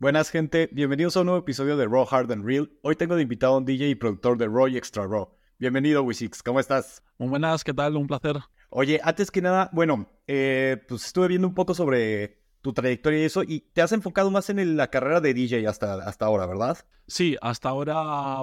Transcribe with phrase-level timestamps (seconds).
[0.00, 2.70] Buenas gente, bienvenidos a un nuevo episodio de Raw Hard and Real.
[2.80, 5.28] Hoy tengo de invitado a un DJ y productor de Raw y Extra Raw.
[5.58, 7.02] Bienvenido, Wisix, ¿cómo estás?
[7.18, 7.96] Muy buenas, ¿qué tal?
[7.96, 8.38] Un placer.
[8.70, 13.24] Oye, antes que nada, bueno, eh, pues estuve viendo un poco sobre tu trayectoria y
[13.24, 16.78] eso, y te has enfocado más en la carrera de DJ hasta, hasta ahora, ¿verdad?
[17.06, 17.92] Sí, hasta ahora,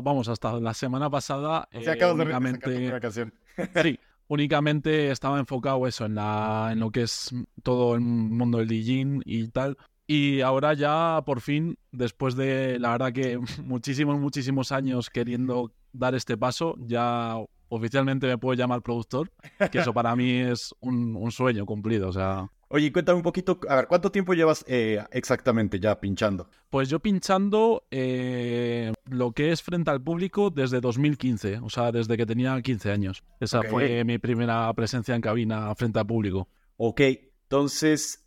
[0.03, 1.67] vamos, hasta la semana pasada.
[1.73, 2.99] O sea, acabas de únicamente...
[3.01, 3.33] canción.
[3.81, 7.33] sí, únicamente estaba enfocado eso en, la, en lo que es
[7.63, 9.75] todo el mundo del DJ y tal.
[10.07, 16.15] Y ahora ya, por fin, después de, la verdad que muchísimos, muchísimos años queriendo dar
[16.15, 17.36] este paso, ya
[17.69, 19.29] oficialmente me puedo llamar productor,
[19.69, 22.49] que eso para mí es un, sueño cumplido, o sea...
[22.69, 26.49] Oye, cuéntame un poquito, a ver, ¿cuánto tiempo llevas eh, exactamente ya pinchando?
[26.69, 32.17] Pues yo pinchando eh, lo que es frente al público desde 2015, o sea, desde
[32.17, 33.23] que tenía 15 años.
[33.39, 36.49] Esa fue mi primera presencia en cabina frente al público.
[36.75, 36.99] Ok,
[37.44, 38.27] entonces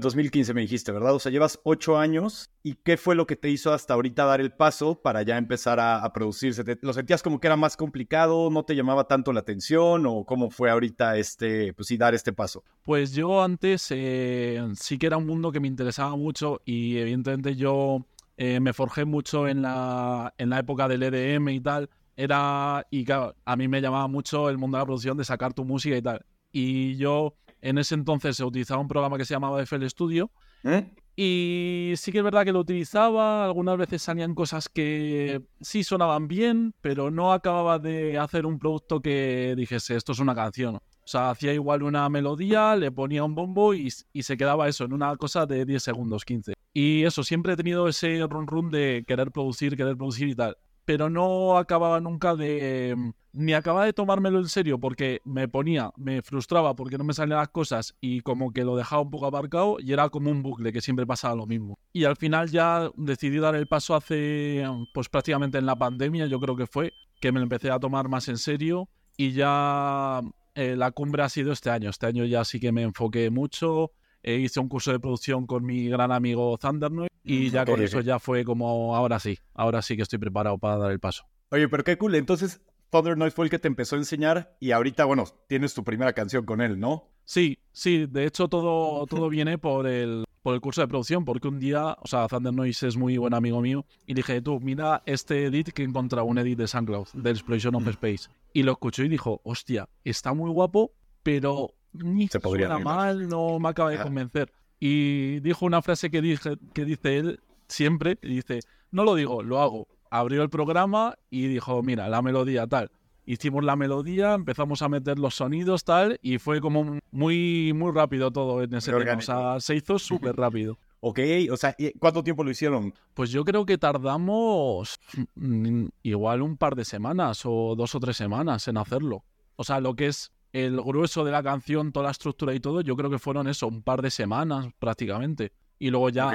[0.00, 1.14] 2015 eh, me dijiste, ¿verdad?
[1.14, 2.50] O sea, llevas ocho años.
[2.62, 5.80] ¿Y qué fue lo que te hizo hasta ahorita dar el paso para ya empezar
[5.80, 6.64] a, producirse?
[6.82, 8.50] ¿Lo sentías como que era más complicado?
[8.50, 10.06] ¿No te llamaba tanto la atención?
[10.06, 12.62] ¿O cómo fue ahorita este, pues sí, dar este paso?
[12.82, 17.56] Pues yo antes eh, sí que era un mundo que me interesaba mucho y evidentemente
[17.56, 21.90] yo eh, me forjé mucho en la, en la época del EDM y tal.
[22.16, 25.54] Era, y claro, a mí me llamaba mucho el mundo de la producción, de sacar
[25.54, 26.24] tu música y tal.
[26.52, 30.30] Y yo en ese entonces se utilizaba un programa que se llamaba FL Studio.
[30.64, 30.90] ¿Eh?
[31.14, 36.26] Y sí que es verdad que lo utilizaba, algunas veces salían cosas que sí sonaban
[36.26, 40.76] bien, pero no acababa de hacer un producto que dijese, esto es una canción.
[40.76, 44.84] O sea, hacía igual una melodía, le ponía un bombo y, y se quedaba eso,
[44.84, 46.54] en una cosa de 10 segundos, 15.
[46.72, 50.56] Y eso, siempre he tenido ese run run de querer producir, querer producir y tal
[50.92, 52.94] pero no acababa nunca de...
[53.32, 57.38] ni acababa de tomármelo en serio porque me ponía, me frustraba porque no me salían
[57.38, 60.70] las cosas y como que lo dejaba un poco aparcado y era como un bucle
[60.70, 61.78] que siempre pasaba lo mismo.
[61.94, 66.38] Y al final ya decidí dar el paso hace, pues prácticamente en la pandemia, yo
[66.38, 70.20] creo que fue, que me lo empecé a tomar más en serio y ya
[70.54, 71.88] eh, la cumbre ha sido este año.
[71.88, 73.92] Este año ya sí que me enfoqué mucho,
[74.22, 78.00] eh, hice un curso de producción con mi gran amigo Thundernoy y ya con eso
[78.00, 81.24] ya fue como ahora sí, ahora sí que estoy preparado para dar el paso.
[81.50, 82.14] Oye, pero qué cool.
[82.14, 82.60] Entonces,
[82.90, 86.44] Thundernoy fue el que te empezó a enseñar y ahorita, bueno, tienes tu primera canción
[86.44, 87.08] con él, ¿no?
[87.24, 88.06] Sí, sí.
[88.06, 91.96] De hecho, todo, todo viene por el, por el curso de producción, porque un día,
[92.00, 95.70] o sea, Thunder Noise es muy buen amigo mío, y dije, tú, mira este edit
[95.70, 98.28] que he encontrado, un edit de SoundCloud, de Explosion of Space.
[98.52, 103.58] Y lo escuchó y dijo, hostia, está muy guapo, pero ni se podría mal, no
[103.58, 104.52] me acaba de convencer.
[104.80, 108.60] Y dijo una frase que, dije, que dice él siempre, y dice,
[108.90, 109.86] no lo digo, lo hago.
[110.10, 112.90] Abrió el programa y dijo, mira, la melodía tal.
[113.24, 118.32] Hicimos la melodía, empezamos a meter los sonidos tal, y fue como muy, muy rápido
[118.32, 119.14] todo en ese tema.
[119.14, 120.78] O sea, se hizo súper rápido.
[121.04, 121.18] Ok,
[121.50, 122.94] o sea, ¿cuánto tiempo lo hicieron?
[123.12, 125.00] Pues yo creo que tardamos
[125.34, 129.24] mm, igual un par de semanas o dos o tres semanas en hacerlo.
[129.56, 132.82] O sea, lo que es el grueso de la canción, toda la estructura y todo,
[132.82, 135.52] yo creo que fueron eso, un par de semanas prácticamente.
[135.78, 136.32] Y luego ya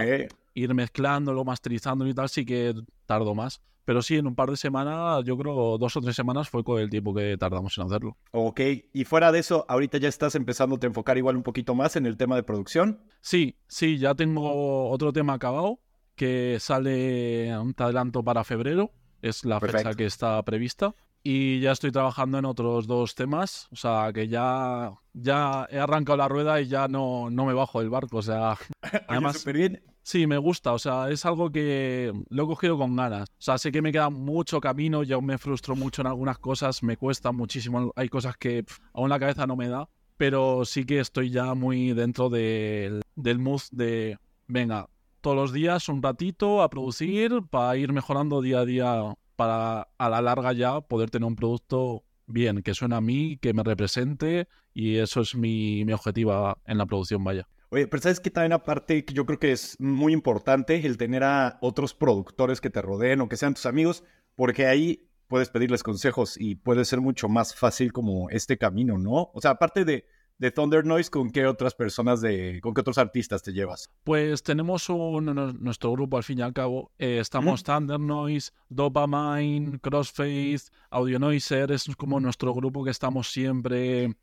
[0.53, 2.73] ir mezclándolo, masterizándolo y tal, sí que
[3.06, 3.61] tardó más.
[3.85, 6.81] Pero sí, en un par de semanas, yo creo dos o tres semanas fue con
[6.81, 8.17] el tiempo que tardamos en hacerlo.
[8.31, 8.59] Ok,
[8.91, 12.06] y fuera de eso, ahorita ya estás empezando a enfocar igual un poquito más en
[12.06, 13.00] el tema de producción.
[13.22, 15.79] Sí, sí, ya tengo otro tema acabado
[16.16, 18.91] que sale, un adelanto para febrero,
[19.22, 20.94] es la fecha que está prevista
[21.29, 26.15] y ya estoy trabajando en otros dos temas, o sea que ya, ya he arrancado
[26.15, 28.57] la rueda y ya no, no me bajo del barco, o sea,
[29.09, 29.43] además...
[29.43, 29.83] bien.
[30.03, 33.27] Sí, me gusta, o sea, es algo que lo he cogido con ganas.
[33.29, 36.81] O sea, sé que me queda mucho camino, ya me frustro mucho en algunas cosas,
[36.81, 38.63] me cuesta muchísimo, hay cosas que
[38.94, 43.38] aún la cabeza no me da, pero sí que estoy ya muy dentro del, del
[43.38, 44.17] mood de,
[44.47, 44.88] venga,
[45.19, 50.09] todos los días un ratito a producir para ir mejorando día a día para a
[50.09, 54.50] la larga ya poder tener un producto bien, que suena a mí, que me represente
[54.74, 57.48] y eso es mi, mi objetivo en la producción, vaya.
[57.70, 61.24] Oye, pero sabes que también aparte que yo creo que es muy importante el tener
[61.24, 64.04] a otros productores que te rodeen o que sean tus amigos,
[64.36, 69.31] porque ahí puedes pedirles consejos y puede ser mucho más fácil como este camino, ¿no?
[69.33, 70.06] O sea, aparte de,
[70.38, 73.89] de Thunder Noise, ¿con qué otras personas, de, con qué otros artistas te llevas?
[74.04, 75.25] Pues tenemos un,
[75.60, 76.92] nuestro grupo al fin y al cabo.
[76.98, 84.16] Eh, estamos Thunder Noise, Dopamine, Crossface, Audio Noiser, es como nuestro grupo que estamos siempre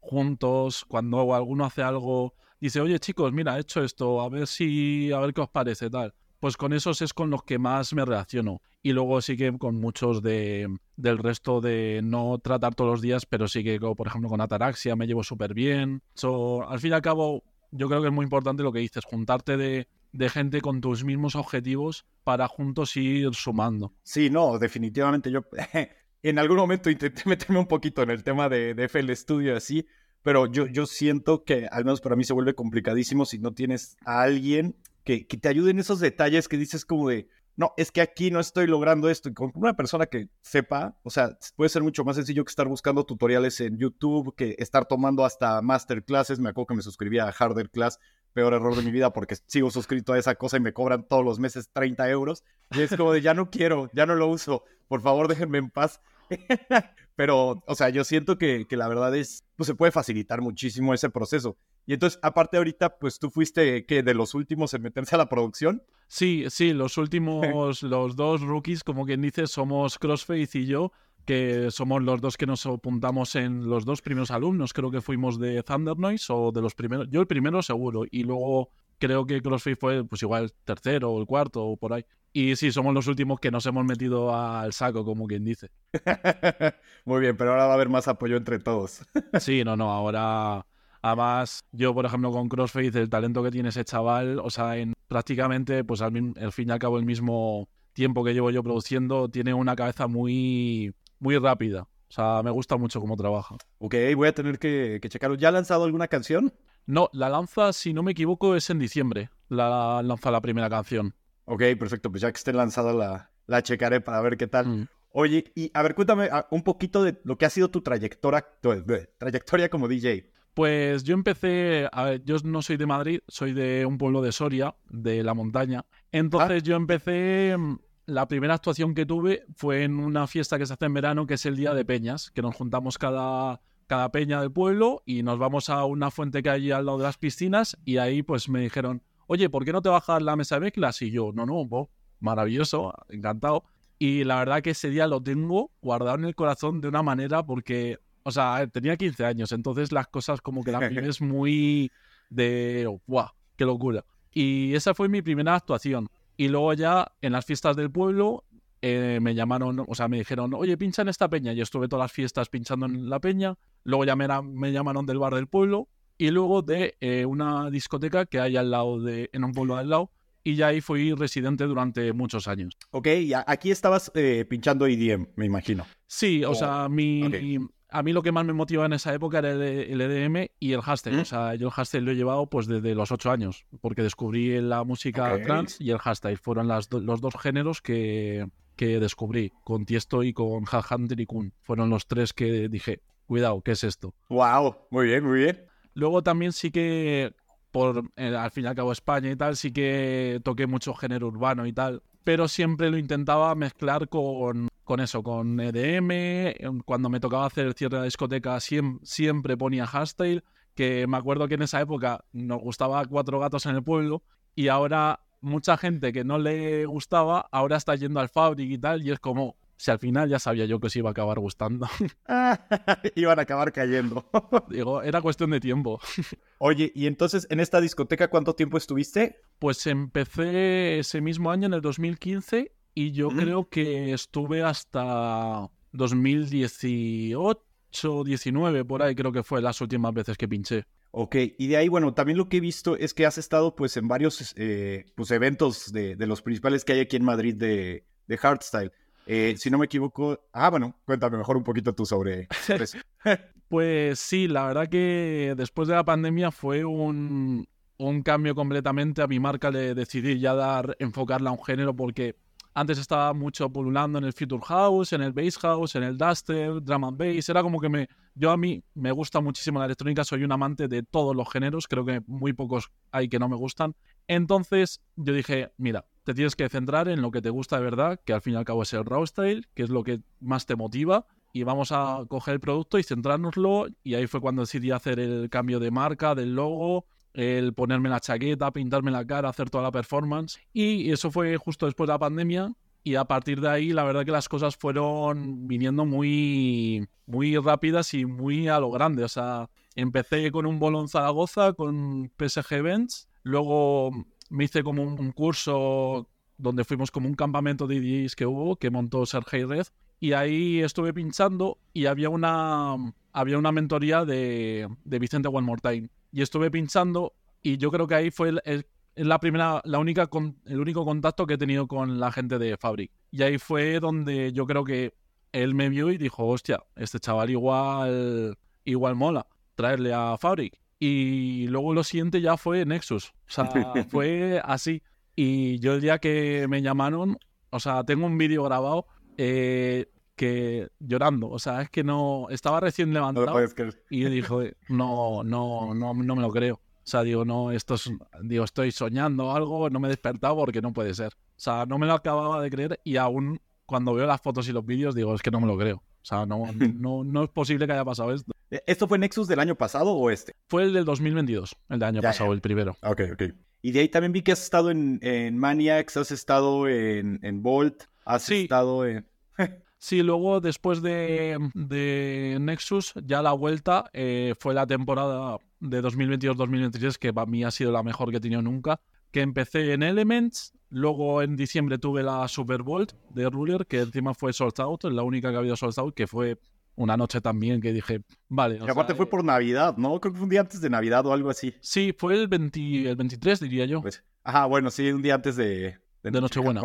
[0.00, 0.84] juntos.
[0.86, 5.20] Cuando alguno hace algo, dice, oye chicos, mira, he hecho esto, a ver si, a
[5.20, 8.62] ver qué os parece, tal pues con esos es con los que más me relaciono.
[8.82, 13.26] Y luego sí que con muchos de, del resto de no tratar todos los días,
[13.26, 16.02] pero sí que, por ejemplo, con Ataraxia me llevo súper bien.
[16.14, 19.04] So, al fin y al cabo, yo creo que es muy importante lo que dices,
[19.04, 23.94] juntarte de de gente con tus mismos objetivos para juntos ir sumando.
[24.02, 25.44] Sí, no, definitivamente yo
[26.22, 29.86] en algún momento intenté meterme un poquito en el tema de, de FL Studio así,
[30.22, 33.96] pero yo, yo siento que al menos para mí se vuelve complicadísimo si no tienes
[34.04, 37.28] a alguien que, que te ayude en esos detalles que dices como de,
[37.60, 39.28] no, es que aquí no estoy logrando esto.
[39.28, 42.66] Y con una persona que sepa, o sea, puede ser mucho más sencillo que estar
[42.66, 46.38] buscando tutoriales en YouTube, que estar tomando hasta masterclasses.
[46.38, 48.00] Me acuerdo que me suscribía a Harder Class,
[48.32, 51.22] peor error de mi vida, porque sigo suscrito a esa cosa y me cobran todos
[51.22, 52.44] los meses 30 euros.
[52.70, 55.68] Y es como de, ya no quiero, ya no lo uso, por favor déjenme en
[55.68, 56.00] paz.
[57.14, 60.94] Pero, o sea, yo siento que, que la verdad es, pues se puede facilitar muchísimo
[60.94, 61.58] ese proceso.
[61.86, 65.28] Y entonces, aparte ahorita, pues tú fuiste, que De los últimos en meterse a la
[65.28, 65.82] producción.
[66.08, 70.92] Sí, sí, los últimos, los dos rookies, como quien dice, somos Crossface y yo,
[71.24, 74.72] que somos los dos que nos apuntamos en los dos primeros alumnos.
[74.72, 77.08] Creo que fuimos de Thunder Noise o de los primeros.
[77.10, 81.20] Yo el primero seguro, y luego creo que Crossface fue, pues igual, el tercero o
[81.20, 82.04] el cuarto o por ahí.
[82.32, 85.70] Y sí, somos los últimos que nos hemos metido al saco, como quien dice.
[87.04, 89.02] Muy bien, pero ahora va a haber más apoyo entre todos.
[89.40, 90.64] sí, no, no, ahora
[91.02, 94.92] Además, yo, por ejemplo, con Crossface, el talento que tiene ese chaval, o sea, en
[95.08, 96.12] prácticamente, pues al,
[96.52, 100.94] fin y al cabo, el mismo tiempo que llevo yo produciendo, tiene una cabeza muy,
[101.18, 101.82] muy rápida.
[101.82, 103.56] O sea, me gusta mucho cómo trabaja.
[103.78, 105.36] Ok, voy a tener que, que checarlo.
[105.36, 106.52] ¿Ya ha lanzado alguna canción?
[106.86, 109.30] No, la lanza, si no me equivoco, es en diciembre.
[109.48, 111.14] La lanza la primera canción.
[111.44, 112.10] Ok, perfecto.
[112.10, 114.66] Pues ya que esté lanzada, la, la checaré para ver qué tal.
[114.66, 114.88] Mm.
[115.12, 118.46] Oye, y a ver, cuéntame ah, un poquito de lo que ha sido tu trayectoria,
[118.60, 118.70] tu,
[119.18, 120.30] trayectoria como DJ.
[120.54, 124.32] Pues yo empecé, a ver, yo no soy de Madrid, soy de un pueblo de
[124.32, 125.84] Soria, de la montaña.
[126.10, 126.66] Entonces ah.
[126.66, 130.86] yo empecé, mm, la primera actuación que tuve fue en una fiesta que se hace
[130.86, 134.52] en verano, que es el Día de Peñas, que nos juntamos cada, cada peña del
[134.52, 137.98] pueblo y nos vamos a una fuente que hay al lado de las piscinas y
[137.98, 141.00] ahí pues me dijeron, oye, ¿por qué no te bajas la mesa de mezclas?
[141.02, 141.88] Y yo, no, no,
[142.20, 143.64] maravilloso, encantado.
[143.98, 147.44] Y la verdad que ese día lo tengo guardado en el corazón de una manera
[147.44, 147.98] porque
[148.30, 150.78] o sea, tenía 15 años, entonces las cosas como que la
[151.10, 151.90] es muy
[152.30, 153.28] de, ¡guau!
[153.56, 154.04] ¡Qué locura!
[154.32, 156.08] Y esa fue mi primera actuación.
[156.36, 158.44] Y luego ya en las fiestas del pueblo
[158.80, 161.52] eh, me llamaron, o sea, me dijeron, oye, pincha en esta peña.
[161.52, 163.56] Yo estuve todas las fiestas pinchando en la peña.
[163.84, 165.88] Luego ya me, me llamaron del bar del pueblo.
[166.16, 169.90] Y luego de eh, una discoteca que hay al lado de, en un pueblo al
[169.90, 170.10] lado.
[170.42, 172.74] Y ya ahí fui residente durante muchos años.
[172.92, 175.86] Ok, y aquí estabas eh, pinchando IDM, me imagino.
[176.06, 177.58] Sí, o, sea, mi,
[177.90, 180.80] a mí lo que más me motivaba en esa época era el, EDM y el
[180.80, 181.14] hashtag.
[181.14, 181.20] ¿Mm?
[181.20, 184.60] O sea, yo el hashtag lo he llevado pues desde los ocho años, porque descubrí
[184.60, 186.38] la música trans y el hashtag.
[186.38, 188.46] Fueron las los dos géneros que,
[188.76, 191.52] que descubrí, con Tiesto y con Hunter y Kun.
[191.60, 194.14] Fueron los tres que dije, cuidado, ¿qué es esto?
[194.30, 195.66] Wow, muy bien, muy bien.
[195.92, 197.34] Luego también sí que,
[197.70, 201.26] por eh, al fin y al cabo España y tal, sí que toqué mucho género
[201.26, 206.82] urbano y tal, pero siempre lo intentaba mezclar con con eso, con EDM.
[206.84, 210.42] Cuando me tocaba hacer el cierre de la discoteca, siempre, ponía hashtag.
[210.74, 214.24] Que me acuerdo que en esa época nos gustaba Cuatro Gatos en el Pueblo.
[214.56, 219.06] Y ahora mucha gente que no le gustaba, ahora está yendo al Fabric y tal.
[219.06, 221.86] Y es como, si al final ya sabía yo que se iba a acabar gustando.
[223.14, 224.28] Iban a acabar cayendo.
[224.70, 226.00] Digo, era cuestión de tiempo.
[226.58, 229.40] Oye, y entonces en esta discoteca, ¿cuánto tiempo estuviste?
[229.60, 238.24] Pues empecé ese mismo año, en el 2015, y yo creo que estuve hasta 2018,
[238.24, 240.84] 19, por ahí creo que fue las últimas veces que pinché.
[241.12, 243.96] Ok, y de ahí, bueno, también lo que he visto es que has estado pues
[243.96, 248.36] en varios eh, pues, eventos de, los principales que hay aquí en Madrid de, de
[248.36, 248.92] hardstyle.
[249.26, 252.98] Eh, si no me equivoco, ah, bueno, cuéntame mejor un poquito tú sobre, eso.
[253.68, 257.66] pues sí, la verdad que después de la pandemia fue un,
[257.96, 262.36] un cambio completamente a mi marca de decidir ya dar, enfocarla a un género porque
[262.74, 266.82] antes estaba mucho pululando en el Future House, en el Bass House, en el Duster,
[266.82, 267.48] Drum and Bass.
[267.48, 268.08] Era como que me.
[268.34, 271.88] Yo a mí me gusta muchísimo la electrónica, soy un amante de todos los géneros,
[271.88, 273.94] creo que muy pocos hay que no me gustan.
[274.28, 278.20] Entonces yo dije, mira, te tienes que centrar en lo que te gusta de verdad,
[278.24, 280.64] que al fin y al cabo es el raw style, que es lo que más
[280.64, 283.88] te motiva, y vamos a coger el producto y centrárnoslo.
[284.04, 288.20] Y ahí fue cuando decidí hacer el cambio de marca, del logo, el ponerme la
[288.20, 290.58] chaqueta, pintarme la cara, hacer toda la performance.
[290.72, 292.72] Y eso fue justo después de la pandemia.
[293.02, 298.12] Y a partir de ahí, la verdad que las cosas fueron viniendo muy, muy rápidas
[298.12, 299.24] y muy a lo grande.
[299.24, 303.28] O sea, empecé con un bolón Zaragoza, con PSG Events.
[303.42, 304.10] Luego
[304.50, 308.90] me hice como un, curso donde fuimos como un campamento de DJs que hubo, que
[308.90, 309.86] montó Sergei Red.
[310.18, 312.96] Y ahí estuve pinchando y había una,
[313.32, 318.06] había una mentoría de, de Vicente One More Time y estuve pinchando y yo creo
[318.06, 320.28] que ahí fue el, la primera, la única,
[320.66, 323.12] el único contacto que he tenido con la gente de Fabric.
[323.30, 325.14] Y ahí fue donde yo creo que
[325.52, 330.78] él me vio y dijo, hostia, este chaval igual, igual mola, traerle a Fabric.
[330.98, 333.28] Y luego lo siguiente ya fue Nexus.
[333.28, 333.64] O sea,
[334.10, 335.02] fue así.
[335.34, 337.38] Y yo el día que me llamaron,
[337.70, 339.06] o sea, tengo un vídeo grabado
[339.36, 340.06] eh,
[340.40, 343.60] que llorando, o sea, es que no, estaba recién levantado
[344.08, 346.76] y dijo, no, no, no, no me lo creo.
[346.76, 348.10] O sea, digo, no, esto es,
[348.42, 351.34] digo, estoy soñando algo, no me he despertado porque no puede ser.
[351.34, 354.72] O sea, no me lo acababa de creer y aún cuando veo las fotos y
[354.72, 355.96] los vídeos digo, es que no me lo creo.
[355.96, 358.50] O sea, no, no, no es posible que haya pasado esto.
[358.70, 360.56] ¿Esto fue Nexus del año pasado o este?
[360.68, 362.96] Fue el del 2022, el del año pasado, el primero.
[363.02, 363.42] Ok, ok.
[363.82, 367.62] Y de ahí también vi que has estado en, en Maniacs, has estado en, en
[367.62, 369.26] Bolt, has estado en...
[370.02, 377.18] Sí, luego después de, de, Nexus, ya la vuelta eh, fue la temporada de 2022-2023,
[377.18, 378.98] que para mí ha sido la mejor que he tenido nunca.
[379.30, 384.32] Que empecé en Elements, luego en diciembre tuve la Super Bowl de Ruler, que encima
[384.32, 386.58] fue sold out, la única que ha habido sold out, que fue
[386.96, 388.78] una noche también que dije, vale.
[388.82, 390.18] Y aparte fue por Navidad, ¿no?
[390.18, 391.74] Creo que fue un día antes de Navidad o algo así.
[391.82, 394.00] Sí, fue el, 23, diría yo.
[394.00, 395.98] Pues, ajá, bueno, sí, un día antes de...
[396.22, 396.82] De, Nochebuena.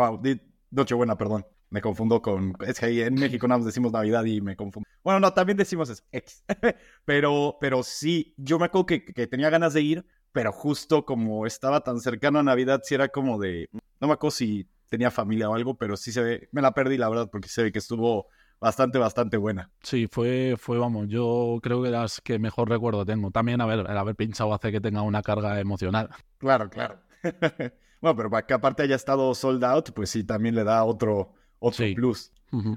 [0.70, 1.46] Nochebuena, perdón.
[1.76, 2.56] Me confundo con...
[2.66, 4.88] Es que ahí en México nada más decimos Navidad y me confundo.
[5.04, 6.46] Bueno, no, también decimos eso, X.
[7.04, 11.46] pero, pero sí, yo me acuerdo que, que tenía ganas de ir, pero justo como
[11.46, 13.68] estaba tan cercano a Navidad, sí era como de...
[14.00, 16.48] No me acuerdo si tenía familia o algo, pero sí se ve...
[16.54, 19.70] Me la perdí, la verdad, porque se ve que estuvo bastante, bastante buena.
[19.84, 23.32] Sí, fue, fue, vamos, yo creo que las que mejor recuerdo tengo.
[23.32, 26.10] También a ver, el haber pinchado hace que tenga una carga emocional.
[26.38, 27.02] Claro, claro.
[28.02, 31.34] bueno, pero para que aparte haya estado sold out, pues sí, también le da otro,
[31.60, 32.32] otro plus.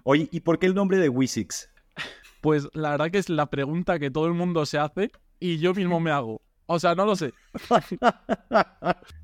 [0.05, 1.71] Oye, ¿y por qué el nombre de Wisix?
[2.41, 5.75] Pues la verdad que es la pregunta que todo el mundo se hace y yo
[5.75, 6.41] mismo me hago.
[6.67, 7.33] O sea, no lo sé.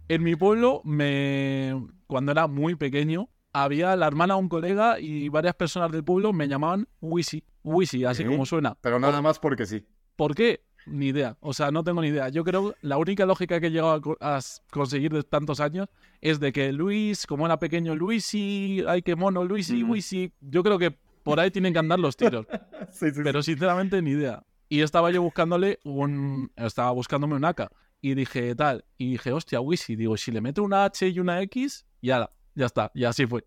[0.09, 1.75] en mi pueblo, me
[2.07, 6.33] cuando era muy pequeño, había la hermana de un colega y varias personas del pueblo
[6.33, 7.45] me llamaban Wisi.
[7.63, 8.77] Wisi, así como suena.
[8.81, 9.87] Pero nada más porque sí.
[10.17, 10.65] ¿Por qué?
[10.87, 11.37] Ni idea.
[11.41, 12.29] O sea, no tengo ni idea.
[12.29, 15.89] Yo creo que la única lógica que he llegado a, conseguir de tantos años
[16.21, 20.33] es de que Luis, como era pequeño Luisi, ay, qué mono, Luisi, Wisi.
[20.41, 22.47] Yo creo que por ahí tienen que andar los tiros.
[23.25, 24.45] Pero sinceramente ni idea.
[24.69, 26.51] Y estaba yo buscándole un.
[26.57, 27.71] Estaba buscándome un AK.
[28.01, 28.85] Y dije, tal.
[28.99, 29.97] Y dije, hostia, Wisi.
[29.97, 33.45] Digo, si le meto una H y una X, ya ya está, y así fue.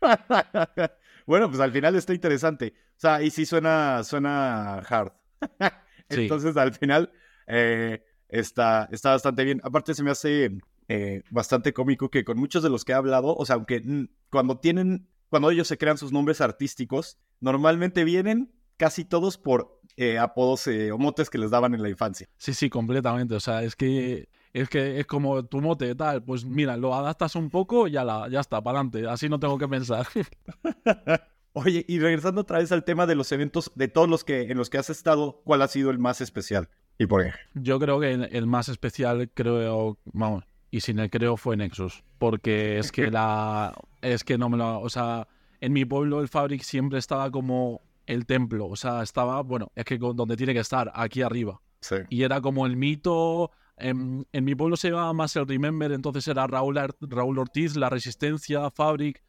[1.26, 2.74] bueno, pues al final está interesante.
[2.96, 5.12] O sea, y sí suena, suena hard.
[6.08, 7.12] Entonces, al final
[7.46, 9.60] eh, está, está bastante bien.
[9.64, 10.58] Aparte, se me hace
[10.88, 13.82] eh, bastante cómico que con muchos de los que he hablado, o sea, aunque
[14.30, 20.18] cuando tienen, cuando ellos se crean sus nombres artísticos, normalmente vienen casi todos por eh,
[20.18, 22.28] apodos o motes que les daban en la infancia.
[22.36, 23.34] Sí, sí, completamente.
[23.34, 24.28] O sea, es que
[24.60, 28.04] es que es como tu mote, tal, pues mira, lo adaptas un poco y ya,
[28.04, 30.06] la, ya está, para adelante, así no tengo que pensar.
[31.58, 34.58] Oye, y regresando otra vez al tema de los eventos, de todos los que en
[34.58, 36.68] los que has estado, ¿cuál ha sido el más especial?
[36.98, 37.32] ¿Y por qué?
[37.54, 42.78] Yo creo que el más especial, creo, vamos, y sin el creo fue Nexus, porque
[42.78, 45.28] es que la, es que no me lo, o sea,
[45.62, 49.86] en mi pueblo el Fabric siempre estaba como el templo, o sea, estaba, bueno, es
[49.86, 51.62] que donde tiene que estar, aquí arriba.
[51.80, 51.96] Sí.
[52.10, 56.46] Y era como el mito, en, mi pueblo se llamaba más el Remember, entonces era
[56.46, 59.22] Raúl, Raúl Ortiz, La Resistencia, Fabric.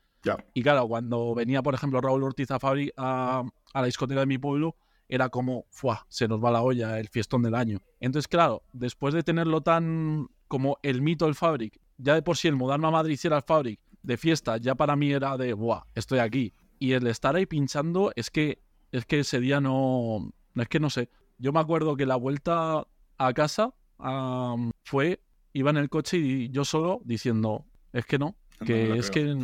[0.54, 3.44] Y claro, cuando venía, por ejemplo, Raúl Ortiz a, Fabric, a,
[3.74, 4.76] la discoteca de mi pueblo,
[5.10, 6.06] era como, ¡fua!
[6.10, 7.80] Se nos va la olla, el fiestón del año.
[8.00, 12.48] Entonces, claro, después de tenerlo tan como el mito del Fabric, ya de por sí
[12.48, 15.84] el mudarme a Madrid era el Fabric de fiesta, ya para mí era de, ¡buah!
[15.96, 16.54] Estoy aquí.
[16.80, 20.80] Y el estar ahí pinchando es que, es que ese día no, no es que
[20.80, 21.10] no sé.
[21.38, 22.86] Yo me acuerdo que la vuelta
[23.18, 23.74] a casa
[24.84, 25.22] fue,
[25.54, 29.36] iba en el coche y yo solo diciendo, es que no, que es que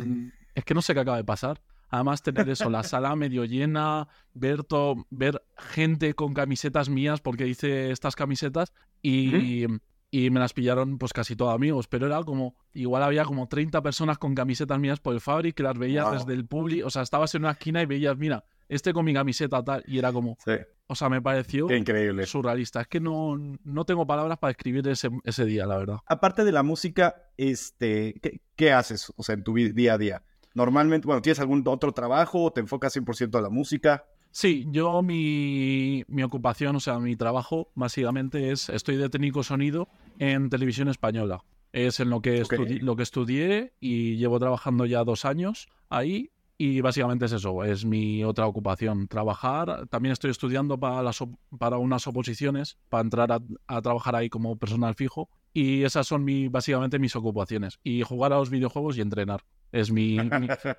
[0.54, 1.60] es que no sé qué acaba de pasar.
[1.90, 7.46] Además, tener eso, la sala medio llena, ver, todo, ver gente con camisetas mías, porque
[7.46, 9.66] hice estas camisetas, y,
[10.10, 13.80] y me las pillaron pues casi todos amigos, pero era como, igual había como 30
[13.82, 17.02] personas con camisetas mías por el Fabric, que las veías desde el public, o sea,
[17.02, 20.36] estabas en una esquina y veías, mira, este con mi camiseta tal, y era como,
[20.86, 22.26] o sea, me pareció increíble.
[22.26, 22.80] surrealista.
[22.80, 25.96] Es que no, no tengo palabras para describir ese, ese, día, la verdad.
[26.06, 28.20] Aparte de la música, este,
[28.56, 30.22] ¿qué, haces, o sea, en tu día a día?
[30.54, 34.04] Normalmente, bueno, ¿tienes algún otro trabajo o te enfocas 100% a la música?
[34.30, 39.88] Sí, yo mi, mi, ocupación, o sea, mi trabajo básicamente es, estoy de técnico sonido
[40.18, 41.44] en televisión española.
[41.72, 42.44] Es en lo que,
[42.80, 47.84] lo que estudié y llevo trabajando ya dos años ahí y básicamente es eso, es
[47.84, 49.86] mi otra ocupación, trabajar.
[49.88, 51.18] También estoy estudiando para, las,
[51.58, 53.32] para unas oposiciones, para entrar
[53.66, 55.28] a, trabajar ahí como personal fijo.
[55.56, 57.78] Y esas son mi, básicamente mis ocupaciones.
[57.84, 59.44] Y jugar a los videojuegos y entrenar.
[59.70, 60.18] Es mi,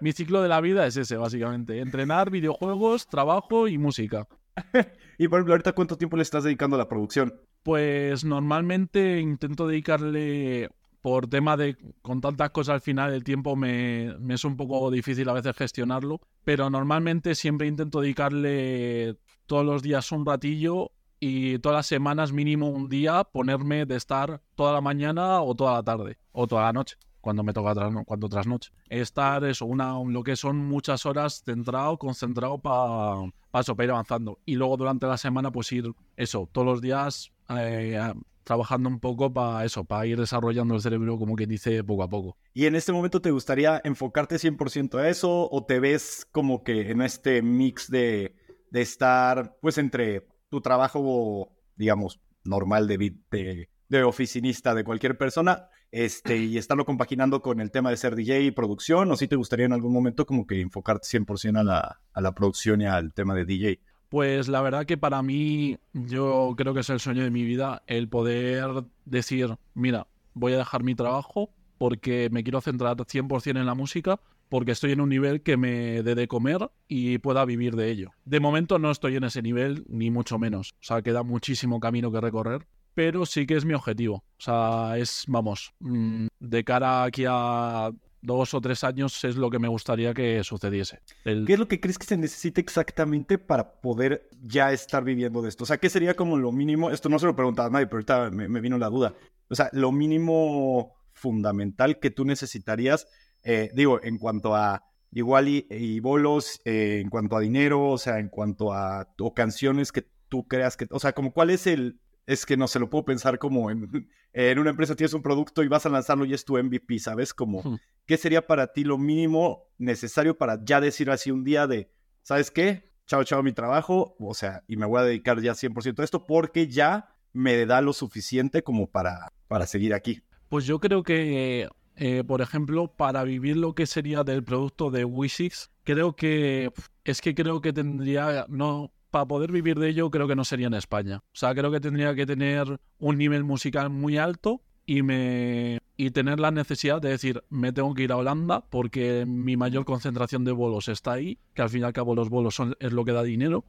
[0.02, 1.80] mi, ciclo de la vida es ese, básicamente.
[1.80, 4.28] Entrenar, videojuegos, trabajo y música.
[5.18, 7.34] y por ejemplo, ahorita cuánto tiempo le estás dedicando a la producción?
[7.64, 10.70] Pues normalmente intento dedicarle
[11.02, 14.90] por tema de con tantas cosas al final el tiempo me, me, es un poco
[14.92, 19.16] difícil a veces gestionarlo, pero normalmente siempre intento dedicarle
[19.46, 20.92] todos los días un ratillo
[21.28, 25.74] y todas las semanas mínimo un día ponerme de estar toda la mañana o toda
[25.74, 28.72] la tarde o toda la noche cuando me toca tras, cuando noche.
[28.88, 34.38] Estar eso, una, lo que son muchas horas centrado, concentrado para pa ir avanzando.
[34.46, 38.00] Y luego durante la semana, pues ir eso, todos los días eh,
[38.44, 42.08] trabajando un poco para eso, para ir desarrollando el cerebro, como que dice, poco a
[42.08, 42.38] poco.
[42.54, 46.92] ¿Y en este momento te gustaría enfocarte 100% a eso o te ves como que
[46.92, 48.36] en este mix de,
[48.70, 55.70] de estar, pues, entre tu trabajo, digamos, normal de, de, de oficinista de cualquier persona
[55.92, 59.36] este, y estarlo compaginando con el tema de ser DJ y producción, o si te
[59.36, 63.14] gustaría en algún momento como que enfocarte 100% a la, a la producción y al
[63.14, 63.80] tema de DJ?
[64.10, 67.84] Pues la verdad que para mí yo creo que es el sueño de mi vida
[67.88, 73.66] el poder decir, mira, voy a dejar mi trabajo porque me quiero centrar 100% en
[73.66, 77.76] la música, porque estoy en un nivel que me dé de comer y pueda vivir
[77.76, 78.12] de ello.
[78.26, 80.72] De momento no estoy en ese nivel, ni mucho menos.
[80.74, 84.24] O sea, queda muchísimo camino que recorrer, pero sí que es mi objetivo.
[84.38, 87.92] O sea, es, vamos, mm, de cara aquí a
[88.26, 91.00] dos o tres años es lo que me gustaría que sucediese.
[91.24, 95.50] ¿Qué es lo que crees que se necesita exactamente para poder ya estar viviendo de
[95.50, 95.64] esto?
[95.64, 96.90] O sea, ¿qué sería como lo mínimo?
[96.90, 99.14] Esto no se lo preguntaba a nadie, pero ahorita me, vino la duda.
[99.50, 103.08] O sea, lo mínimo fundamental que tú necesitarías,
[103.46, 108.20] eh, digo, en cuanto a igual y, bolos, eh, en cuanto a dinero, o sea,
[108.20, 112.02] en cuanto a o canciones que tú creas que, o sea, como cuál es el,
[112.26, 113.88] es que no se lo puedo pensar como en,
[114.34, 117.34] en una empresa tienes un producto y vas a lanzarlo y es tu MVP, ¿sabes?
[117.34, 121.90] Como, ¿qué sería para ti lo mínimo necesario para ya decir así un día de,
[122.24, 122.92] ¿sabes qué?
[123.06, 126.26] Chao, chao mi trabajo, o sea, y me voy a dedicar ya 100% a esto
[126.26, 130.24] porque ya me da lo suficiente como para, para seguir aquí.
[130.50, 135.06] Pues yo creo que, eh, por ejemplo, para vivir lo que sería del producto de
[135.06, 136.72] Wisix, creo que
[137.04, 140.68] es que creo que tendría, no, para poder vivir de ello creo que no sería
[140.68, 141.18] en España.
[141.18, 146.12] O sea, creo que tendría que tener un nivel musical muy alto y me y
[146.12, 150.44] tener la necesidad de decir me tengo que ir a Holanda porque mi mayor concentración
[150.44, 153.06] de bolos está ahí que al fin y al cabo los bolos son es lo
[153.06, 153.64] que da dinero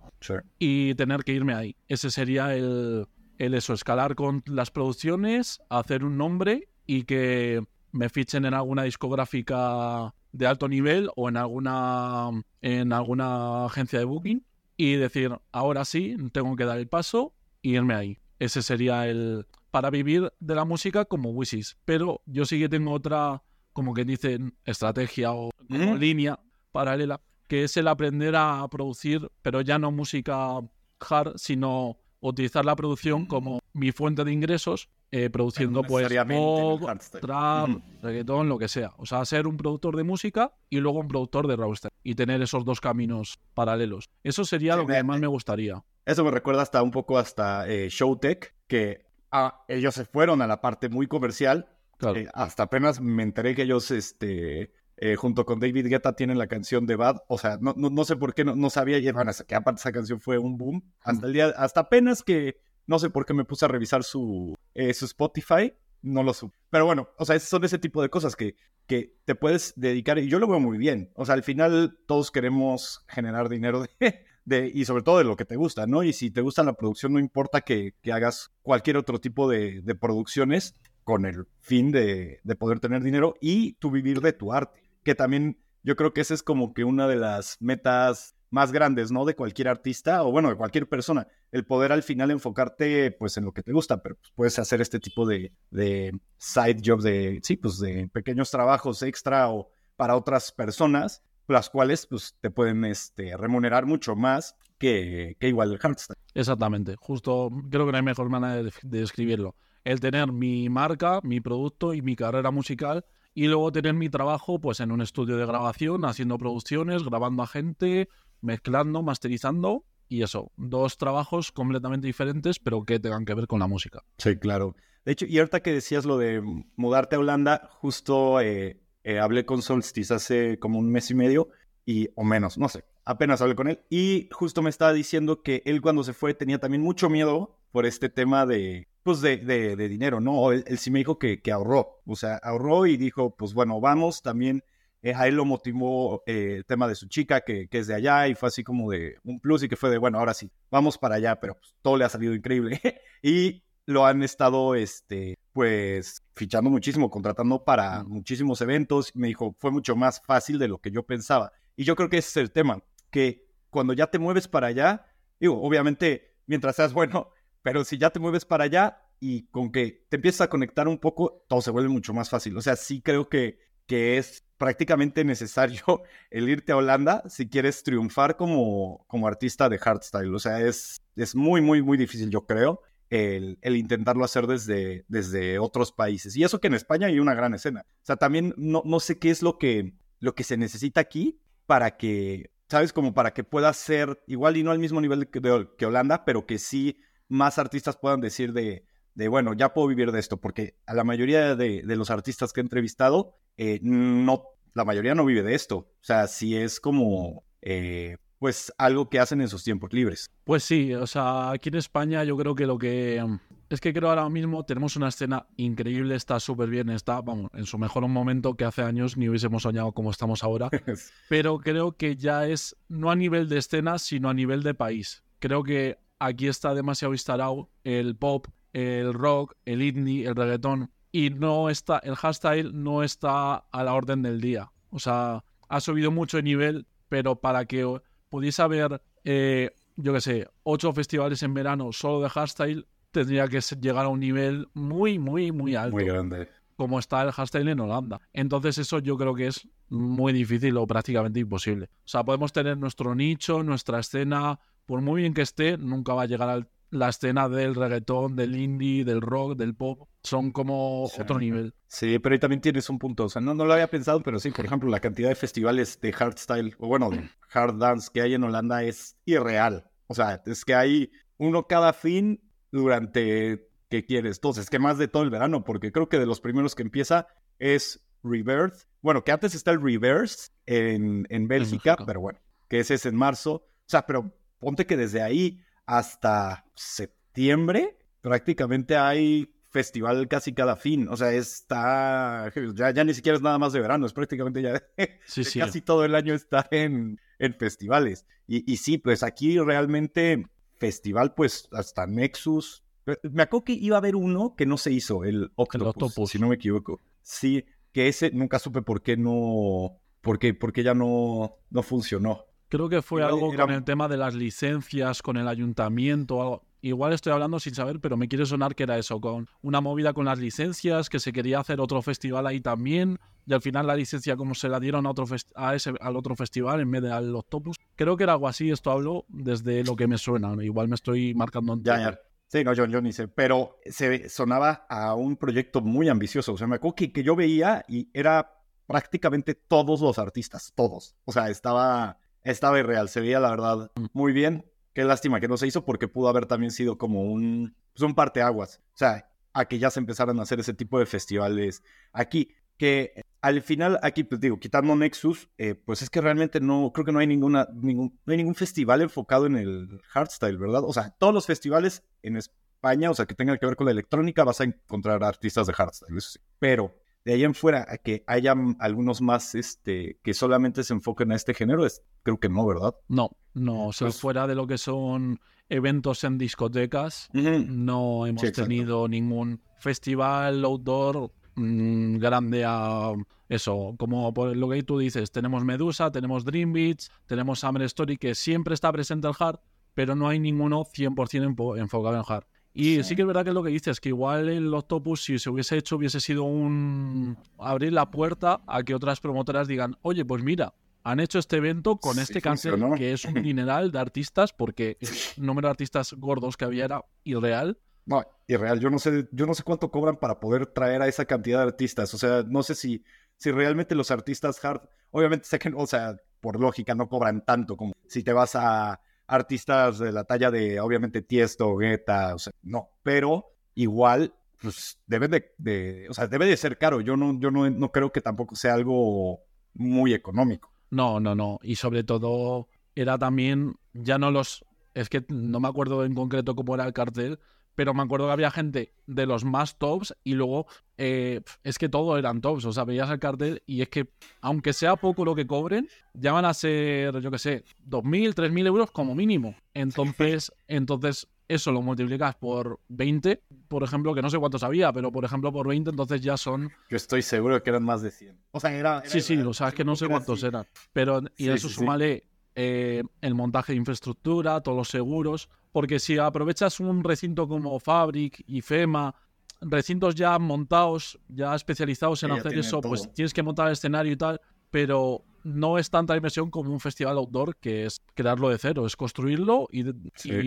[0.58, 3.06] y tener que irme ahí ese sería el,
[3.38, 8.82] el eso escalar con las producciones hacer un nombre y que me fichen en alguna
[8.84, 14.44] discográfica de alto nivel o en alguna en alguna agencia de booking
[14.76, 18.18] y decir, ahora sí, tengo que dar el paso y irme ahí.
[18.38, 19.46] Ese sería el...
[19.70, 21.78] para vivir de la música como Wishes.
[21.84, 26.38] Pero yo sí que tengo otra, como que dicen, estrategia o línea
[26.72, 30.60] paralela, que es el aprender a producir, pero ya no música
[31.00, 36.82] hard, sino utilizar la producción como mi fuente de ingresos eh, produciendo pues pop,
[37.20, 37.68] trap,
[38.02, 38.92] reggaetón, lo que sea.
[38.96, 42.42] O sea, ser un productor de música y luego un productor de roster y tener
[42.42, 44.08] esos dos caminos paralelos.
[44.24, 45.82] Eso sería lo que más me gustaría.
[46.04, 50.46] Eso me recuerda hasta un poco hasta eh, Showtech, que ah, ellos se fueron a
[50.46, 51.68] la parte muy comercial.
[52.14, 54.72] Eh, hasta apenas me enteré que ellos, este,
[55.16, 57.18] junto con David Guetta, tienen la canción de Bad.
[57.28, 60.20] O sea, no, no, sé por qué no, no sabía, bueno, que aparte esa canción
[60.20, 60.82] fue un boom.
[61.02, 62.56] Hasta el día, hasta apenas que
[62.86, 66.56] no sé por qué me puse a revisar su, eh, su Spotify, no lo supe.
[66.70, 68.56] Pero bueno, o sea, son ese tipo de cosas que,
[68.86, 71.10] que te puedes dedicar y yo lo veo muy bien.
[71.14, 73.90] O sea, al final todos queremos generar dinero de,
[74.44, 76.04] de, y sobre todo de lo que te gusta, ¿no?
[76.04, 79.82] Y si te gusta la producción, no importa que, que hagas cualquier otro tipo de,
[79.82, 84.52] de producciones con el fin de, de, poder tener dinero y tú vivir de tu
[84.52, 88.72] arte, que también yo creo que esa es como que una de las metas más
[88.72, 89.24] grandes, ¿no?
[89.24, 91.28] De cualquier artista o bueno, de cualquier persona.
[91.52, 94.80] El poder al final enfocarte pues en lo que te gusta, pero pues, puedes hacer
[94.80, 100.16] este tipo de, de side jobs, de, sí, pues de pequeños trabajos extra o para
[100.16, 105.78] otras personas, las cuales pues te pueden este, remunerar mucho más que, que igual el
[105.78, 106.18] hardstyle.
[106.34, 109.54] Exactamente, justo creo que no hay mejor manera de, de describirlo.
[109.84, 113.04] El tener mi marca, mi producto y mi carrera musical
[113.36, 117.46] y luego tener mi trabajo pues en un estudio de grabación, haciendo producciones, grabando a
[117.46, 118.08] gente,
[118.40, 123.66] mezclando, masterizando y eso, dos trabajos completamente diferentes, pero que tengan que ver con la
[123.66, 124.02] música.
[124.16, 124.74] Sí, claro.
[125.04, 126.42] De hecho, y ahorita que decías lo de
[126.76, 131.50] mudarte a Holanda, justo eh, eh, hablé con Solstice hace como un mes y medio,
[131.84, 135.62] y, o menos, no sé, apenas hablé con él, y justo me estaba diciendo que
[135.66, 139.88] él cuando se fue tenía también mucho miedo por este tema de, pues de, de,
[139.88, 140.50] dinero, ¿no?
[140.50, 144.20] Él, sí me dijo que, que, ahorró, o sea, ahorró y dijo, pues bueno, vamos,
[144.20, 144.64] también
[145.00, 147.94] eh, a él lo motivó eh, el tema de su chica, que, que, es de
[147.94, 150.50] allá, y fue así como de un plus y que fue de, bueno, ahora sí,
[150.72, 152.80] vamos para allá, pero pues, todo le ha salido increíble.
[153.22, 159.14] y lo han estado, este, pues, fichando muchísimo, contratando para muchísimos eventos.
[159.14, 161.52] Me dijo, fue mucho más fácil de lo que yo pensaba.
[161.76, 165.06] Y yo creo que ese es el tema, que cuando ya te mueves para allá,
[165.38, 167.30] digo, obviamente, mientras seas bueno,
[167.66, 170.98] pero si ya te mueves para allá y con que te empiezas a conectar un
[170.98, 172.56] poco, todo se vuelve mucho más fácil.
[172.56, 175.82] O sea, sí creo que, que es prácticamente necesario
[176.30, 180.32] el irte a Holanda si quieres triunfar como, como artista de hardstyle.
[180.32, 185.58] O sea, es, es muy, muy, muy difícil, yo creo, el, intentarlo hacer desde, desde
[185.58, 186.36] otros países.
[186.36, 187.84] Y eso que en España hay una gran escena.
[187.84, 191.40] O sea, también no, no sé qué es lo que, lo que se necesita aquí
[191.66, 192.92] para que, ¿sabes?
[192.92, 195.40] Como para que pueda ser igual y no al mismo nivel que,
[195.76, 198.84] que Holanda, pero que sí más artistas puedan decir de,
[199.14, 202.52] de, bueno, ya puedo vivir de esto, porque a la mayoría de, de los artistas
[202.52, 205.76] que he entrevistado, eh, no, la mayoría no vive de esto.
[205.76, 210.26] O sea, sí es como, eh, pues, algo que hacen en sus tiempos libres.
[210.44, 213.22] Pues sí, o sea, aquí en España yo creo que lo que...
[213.26, 217.50] Mm, es que creo ahora mismo tenemos una escena increíble, está súper bien, está, vamos,
[217.52, 220.68] en su mejor momento que hace años ni hubiésemos soñado como estamos ahora.
[221.28, 225.24] Pero creo que ya es, no a nivel de escena, sino a nivel de país.
[225.40, 231.30] Creo que aquí está demasiado instalado el pop, el rock, el indie, el reggaetón y
[231.30, 234.70] no está, el hardstyle no está a la orden del día.
[234.90, 240.20] O sea, ha subido mucho de nivel, pero para que pudiese haber, eh, yo qué
[240.20, 245.18] sé, ocho festivales en verano solo de hardstyle, tendría que llegar a un nivel muy,
[245.18, 245.96] muy, muy alto.
[245.96, 246.48] Muy grande.
[246.76, 248.20] Como está el hardstyle en Holanda.
[248.34, 251.86] Entonces eso yo creo que es muy difícil o prácticamente imposible.
[252.04, 256.22] O sea, podemos tener nuestro nicho, nuestra escena, por muy bien que esté, nunca va
[256.22, 260.08] a llegar a la escena del reggaetón, del indie, del rock, del pop.
[260.22, 261.74] Son como otro nivel.
[261.86, 263.24] Sí, pero ahí también tienes un punto.
[263.24, 266.00] O sea, no, no lo había pensado, pero sí, por ejemplo, la cantidad de festivales
[266.00, 269.90] de hardstyle, o bueno, de hard dance que hay en Holanda es irreal.
[270.06, 274.38] O sea, es que hay uno cada fin durante, ¿qué quieres?
[274.38, 277.26] Entonces, que más de todo el verano, porque creo que de los primeros que empieza
[277.58, 278.86] es Rebirth.
[279.02, 283.16] Bueno, que antes está el Reverse en, en Bélgica, pero bueno, que ese es en
[283.16, 283.52] marzo.
[283.54, 284.32] O sea, pero
[284.66, 291.06] ponte que desde ahí hasta septiembre prácticamente hay festival casi cada fin.
[291.08, 292.52] O sea, está.
[292.74, 294.82] Ya, ya ni siquiera es nada más de verano, es prácticamente ya.
[295.24, 295.60] Sí, sí.
[295.60, 298.26] Casi todo el año está en, en festivales.
[298.48, 300.48] Y, y, sí, pues aquí realmente
[300.80, 302.82] festival, pues hasta Nexus.
[303.22, 306.48] Me acuerdo que iba a haber uno que no se hizo, el Octopus, si no
[306.48, 307.00] me equivoco.
[307.22, 310.00] Sí, que ese nunca supe por qué no.
[310.22, 312.46] Por qué, por qué ya no, no funcionó.
[312.76, 316.62] Creo que fue algo con el tema de las licencias, con el ayuntamiento, algo.
[316.82, 320.12] Igual estoy hablando sin saber, pero me quiere sonar que era eso, con una movida
[320.12, 323.96] con las licencias, que se quería hacer otro festival ahí también, y al final la
[323.96, 327.10] licencia como se la dieron a otro a ese, al otro festival en vez de
[327.10, 327.76] al Octopus.
[327.94, 331.34] Creo que era algo así, esto hablo desde lo que me suena, igual me estoy
[331.34, 332.20] marcando en ya, ya.
[332.46, 336.58] Sí, no, yo, yo ni sé, pero se sonaba a un proyecto muy ambicioso, o
[336.58, 338.52] sea, me acuerdo que, que yo veía y era
[338.86, 342.18] prácticamente todos los artistas, todos, o sea, estaba
[342.50, 344.64] estaba irreal, se veía la verdad muy bien.
[344.92, 348.14] Qué lástima que no se hizo porque pudo haber también sido como un, pues un
[348.14, 348.80] parteaguas.
[348.94, 351.82] O sea, a que ya se empezaran a hacer ese tipo de festivales
[352.12, 352.54] aquí.
[352.78, 357.06] Que al final, aquí, pues digo, quitando Nexus, eh, pues es que realmente no, creo
[357.06, 360.82] que no hay ninguna, ningún, no hay ningún festival enfocado en el hardstyle, ¿verdad?
[360.84, 363.92] O sea, todos los festivales en España, o sea, que tengan que ver con la
[363.92, 366.38] electrónica, vas a encontrar artistas de hardstyle, eso sí.
[366.58, 366.94] Pero
[367.26, 371.34] de ahí en fuera a que haya algunos más este, que solamente se enfoquen a
[371.34, 372.94] este género, es, creo que no, ¿verdad?
[373.08, 379.60] No, no, pues fuera de lo que son eventos en discotecas, no hemos tenido ningún
[379.80, 383.12] festival outdoor mm, grande a
[383.48, 388.18] eso, como por lo que tú dices, tenemos Medusa, tenemos Dream Beach, tenemos Summer Story,
[388.18, 389.58] que siempre está presente el hard,
[389.94, 392.46] pero no hay ninguno 100% enfocado en hard.
[392.78, 393.16] Y sí.
[393.16, 395.78] que es verdad que es lo que dices, que igual el Octopus, si se hubiese
[395.78, 397.38] hecho, hubiese sido un.
[397.58, 401.96] abrir la puerta a que otras promotoras digan, oye, pues mira, han hecho este evento
[401.96, 404.98] con este cáncer que es un mineral de artistas, porque
[405.38, 407.78] el número de artistas gordos que había era irreal.
[408.04, 408.78] No, irreal.
[408.78, 411.64] Yo no sé, yo no sé cuánto cobran para poder traer a esa cantidad de
[411.68, 412.12] artistas.
[412.12, 413.02] O sea, no sé si,
[413.38, 417.74] si realmente los artistas hard, obviamente sé que, o sea, por lógica no cobran tanto
[417.76, 422.52] como si te vas a artistas de la talla de, obviamente, Tiesto, Guetta, o sea,
[422.62, 427.00] no, pero igual, pues debe de, o sea, debe de ser caro.
[427.00, 429.40] Yo no, yo no, no creo que tampoco sea algo
[429.74, 430.70] muy económico.
[430.90, 431.58] No, no, no.
[431.62, 436.54] Y sobre todo era también, ya no los, es que no me acuerdo en concreto
[436.54, 437.38] cómo era el cartel,
[437.76, 441.88] pero me acuerdo que había gente de los más tops y luego eh, es que
[441.88, 444.08] todo eran tops, o sea, veías el cartel y es que
[444.40, 448.66] aunque sea poco lo que cobren, ya van a ser, yo qué sé, 2.000, 3.000
[448.66, 449.54] euros como mínimo.
[449.74, 455.12] Entonces, entonces eso lo multiplicas por 20, por ejemplo, que no sé cuántos había, pero
[455.12, 456.72] por ejemplo por 20, entonces ya son...
[456.88, 458.36] Yo estoy seguro que eran más de 100.
[458.52, 459.02] O sea, era...
[459.04, 460.66] sí, sí, o sea, es que no sé cuántos eran.
[460.92, 462.24] Pero, y eso súmale
[462.58, 468.42] eh, el montaje de infraestructura, todos los seguros, porque si aprovechas un recinto como Fabric
[468.46, 469.14] y FEMA,
[469.60, 474.16] recintos ya montados, ya especializados en hacer eso, pues tienes que montar el escenario y
[474.16, 478.86] tal, pero no es tanta inversión como un festival outdoor, que es crearlo de cero,
[478.86, 479.82] es construirlo y,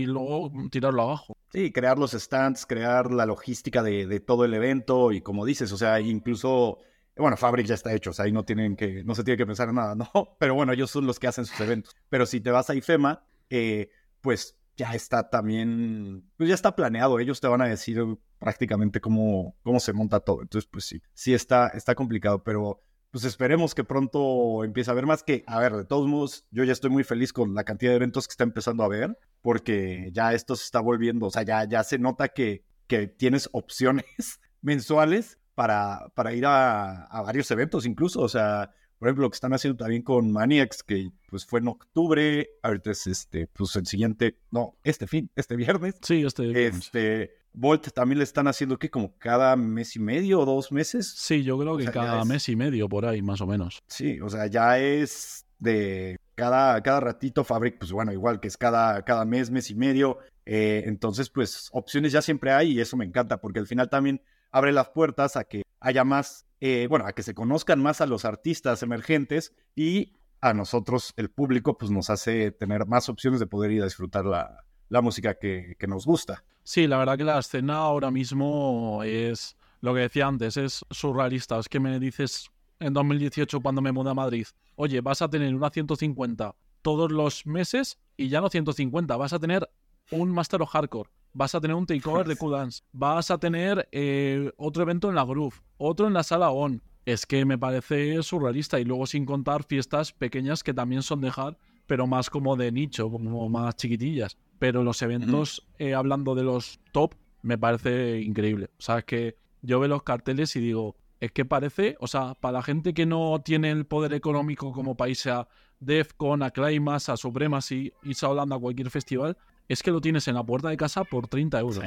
[0.08, 1.38] luego tirarlo abajo.
[1.54, 5.72] Sí, crear los stands, crear la logística de, de, todo el evento y como dices,
[5.72, 6.80] o sea, incluso
[7.15, 9.46] bueno, Fabric ya está hecho, o sea, ahí no tienen que, no se tiene que
[9.46, 10.38] pensar en nada, ¿no?
[10.39, 11.96] Pero bueno, ellos son los que hacen sus eventos.
[12.10, 17.20] Pero si te vas a IFEMA, eh, pues ya está también, pues ya está planeado.
[17.20, 18.02] Ellos te van a decir
[18.39, 20.42] prácticamente cómo, cómo se monta todo.
[20.42, 25.06] Entonces, pues sí, sí está, está complicado, pero pues esperemos que pronto empiece a haber
[25.06, 27.92] más que, a ver, de todos modos, yo ya estoy muy feliz con la cantidad
[27.92, 31.44] de eventos que está empezando a ver, porque ya esto se está volviendo, o sea,
[31.44, 37.52] ya, ya se nota que, que tienes opciones mensuales para, para ir a, a, varios
[37.52, 38.22] eventos incluso.
[38.22, 41.70] O sea, por ejemplo, lo que están haciendo también con Maniacs, que pues fue en
[41.70, 45.96] octubre, ahorita es este, pues el siguiente, no, este fin, este viernes.
[46.02, 46.86] Sí, este viernes.
[46.86, 51.14] Este, Volt también le están haciendo que como cada mes y medio o dos meses.
[51.18, 53.82] Sí, yo creo que cada mes y medio por ahí, más o menos.
[53.88, 58.58] Sí, o sea, ya es de cada, cada ratito Fabric, pues bueno, igual que es
[58.58, 60.20] cada, cada mes, mes y medio.
[60.46, 64.22] Eh, entonces, pues opciones ya siempre hay y eso me encanta porque al final también
[64.52, 68.06] abre las puertas a que haya más, eh, bueno, a que se conozcan más a
[68.06, 73.48] los artistas emergentes y a nosotros, el público, pues nos hace tener más opciones de
[73.48, 76.43] poder ir a disfrutar la, la música que, que, nos gusta.
[76.63, 81.60] Sí, la verdad que la escena ahora mismo es lo que decía antes, es surrealista.
[81.60, 85.54] Es que me dices en 2018 cuando me mudé a Madrid, oye, vas a tener
[85.54, 89.69] una 150 todos los meses y ya no 150, vas a tener
[90.12, 94.52] un Master of Hardcore, vas a tener un takeover de Q-Dance, vas a tener eh,
[94.58, 96.82] otro evento en la Groove, otro en la sala ON.
[97.06, 101.32] Es que me parece surrealista y luego sin contar fiestas pequeñas que también son de
[101.36, 104.38] hard, pero más como de nicho, como más chiquitillas.
[104.60, 108.70] Pero los eventos, eh, hablando de los top, me parece increíble.
[108.78, 112.36] O sea, es que yo veo los carteles y digo, es que parece, o sea,
[112.36, 115.48] para la gente que no tiene el poder económico como país, sea
[115.80, 119.38] DEFCON, a Climax, a Supremacy, irse hablando a cualquier festival,
[119.69, 121.79] es que lo tienes en la puerta de casa por 30 euros.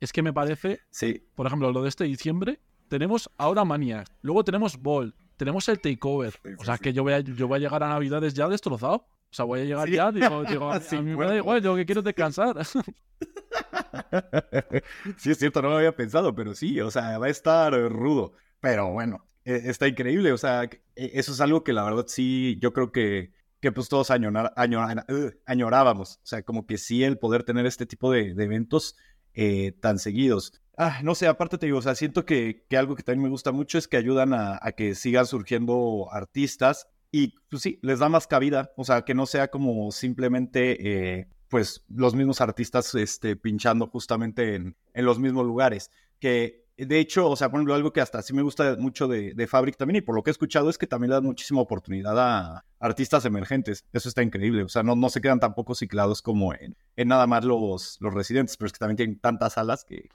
[0.00, 1.26] Es que me parece, sí.
[1.34, 6.34] por ejemplo, lo de este diciembre, tenemos ahora Mania, luego tenemos Ball, tenemos el Takeover.
[6.58, 9.06] o sea, que yo voy, a, yo voy a llegar a Navidades ya destrozado.
[9.30, 11.84] O sea, voy a llegar ya, digo, digo a mí me da igual, yo que
[11.84, 12.64] quiero descansar.
[15.16, 18.32] sí, es cierto, no lo había pensado, pero sí, o sea, va a estar rudo.
[18.60, 22.58] Pero bueno, e, está increíble, o sea, e, eso es algo que la verdad sí,
[22.60, 26.16] yo creo que que pues todos añorábamos.
[26.16, 28.96] O sea, como que sí el poder tener este tipo de, eventos
[29.34, 30.52] eh, tan seguidos.
[30.76, 33.50] Ah, no sé, aparte te digo, o sea, siento que, algo que también me gusta
[33.50, 38.26] mucho es que ayudan a, que sigan surgiendo artistas y pues sí, les da más
[38.26, 43.88] cabida, o sea, que no sea como simplemente eh, pues los mismos artistas este, pinchando
[43.88, 45.90] justamente en, en los mismos lugares,
[46.20, 49.34] que de hecho, o sea, por ejemplo, algo que hasta sí me gusta mucho de,
[49.34, 51.60] de Fabric también, y por lo que he escuchado, es que también le dan muchísima
[51.60, 53.84] oportunidad a artistas emergentes.
[53.92, 54.62] Eso está increíble.
[54.62, 58.14] O sea, no, no se quedan tampoco ciclados como en, en nada más los, los
[58.14, 60.08] residentes, pero es que también tienen tantas salas que.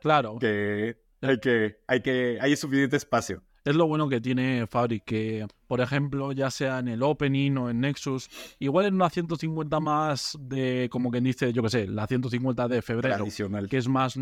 [0.00, 0.38] claro.
[0.40, 3.42] que hay que, hay que, hay suficiente espacio.
[3.66, 7.68] Es lo bueno que tiene Fabric, que por ejemplo, ya sea en el Opening o
[7.68, 12.06] en Nexus, igual en una 150 más de, como quien dice, yo qué sé, la
[12.06, 13.26] 150 de febrero,
[13.68, 14.14] que es más,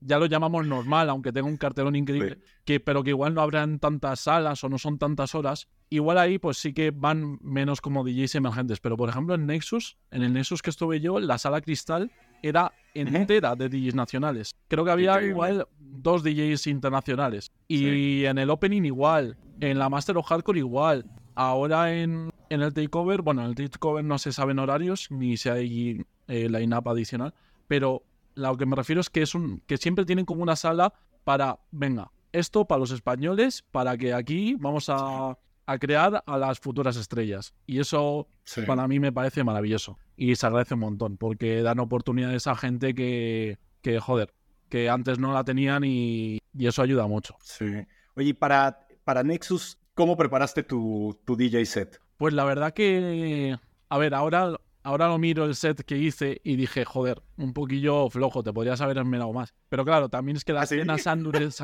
[0.00, 2.36] ya lo llamamos normal, aunque tenga un cartelón increíble,
[2.66, 6.38] que, pero que igual no habrán tantas salas o no son tantas horas, igual ahí
[6.38, 10.34] pues sí que van menos como DJs emergentes, pero por ejemplo en Nexus, en el
[10.34, 12.12] Nexus que estuve yo, la sala cristal
[12.48, 14.54] era entera de DJs nacionales.
[14.68, 17.50] Creo que había igual dos DJs internacionales.
[17.68, 19.36] Y en el opening igual.
[19.60, 21.04] En la Master of Hardcore igual.
[21.34, 25.48] Ahora en, en el takeover, bueno, en el takeover no se saben horarios ni si
[25.48, 27.34] hay eh, line-up adicional.
[27.68, 28.02] Pero
[28.34, 30.92] lo que me refiero es que es un que siempre tienen como una sala
[31.24, 36.60] para, venga, esto para los españoles, para que aquí vamos a, a crear a las
[36.60, 37.54] futuras estrellas.
[37.66, 38.28] Y eso
[38.66, 39.98] para mí me parece maravilloso.
[40.16, 44.32] Y se agradece un montón, porque dan oportunidades a gente que, que joder,
[44.68, 47.36] que antes no la tenían y, eso ayuda mucho.
[47.42, 47.66] Sí.
[48.14, 52.00] Oye, para, para Nexus, ¿cómo preparaste tu, tu DJ set?
[52.16, 53.58] Pues la verdad que,
[53.90, 58.08] a ver, ahora ahora lo miro el set que hice y dije, joder, un poquillo
[58.08, 59.52] flojo, te podrías haber esmerado más.
[59.68, 61.02] Pero claro, también es que las ¿Ah, sí?
[61.02, 61.08] se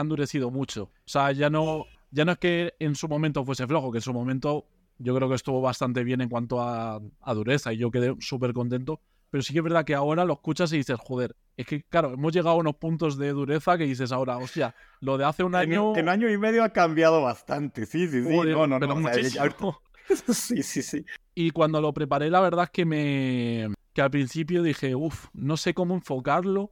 [0.00, 0.84] han endurecido mucho.
[0.84, 4.02] O sea, ya no, ya no es que en su momento fuese flojo, que en
[4.02, 4.66] su momento
[4.98, 8.52] yo creo que estuvo bastante bien en cuanto a, a dureza y yo quedé súper
[8.52, 9.00] contento.
[9.30, 12.12] Pero sí que es verdad que ahora lo escuchas y dices, joder, es que claro,
[12.12, 15.54] hemos llegado a unos puntos de dureza que dices ahora, hostia, lo de hace un
[15.54, 15.96] En, año...
[15.96, 17.86] en año y medio ha cambiado bastante.
[17.86, 18.36] Sí, sí, sí.
[18.36, 19.08] joder, no, no, pero no.
[19.08, 19.80] o sea, muchísimo.
[20.34, 21.04] sí, sí, sí.
[21.34, 23.72] Y cuando lo preparé, la verdad es que me.
[23.94, 26.70] que al principio dije, uff, no sé cómo enfocarlo.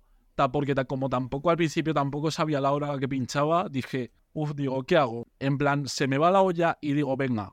[0.53, 4.97] Porque como tampoco al principio tampoco sabía la hora que pinchaba, dije, uff, digo, ¿qué
[4.97, 5.27] hago?
[5.39, 7.53] En plan, se me va la olla y digo, venga,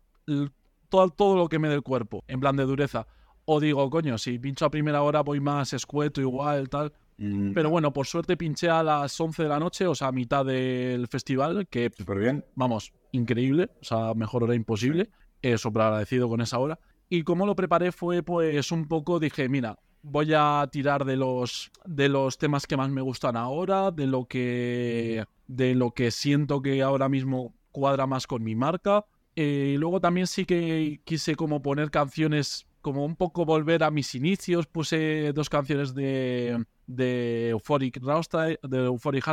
[0.89, 3.07] todo, todo lo que me dé el cuerpo, en plan de dureza.
[3.45, 6.93] O digo, coño, si pincho a primera hora voy más escueto, igual, tal.
[7.17, 10.11] Mm, Pero bueno, por suerte pinché a las 11 de la noche, o sea, a
[10.11, 12.45] mitad del festival, que Súper bien.
[12.55, 15.09] vamos, increíble, o sea, mejor hora imposible,
[15.41, 16.79] eh, súper agradecido con esa hora.
[17.09, 21.71] Y como lo preparé fue pues un poco, dije, mira, voy a tirar de los,
[21.85, 26.61] de los temas que más me gustan ahora, de lo que, de lo que siento
[26.61, 29.05] que ahora mismo cuadra más con mi marca.
[29.35, 33.91] Eh, y luego también sí que quise como poner canciones, como un poco volver a
[33.91, 39.25] mis inicios, puse dos canciones de, de Euphoric Hardstyle, de Euphoric.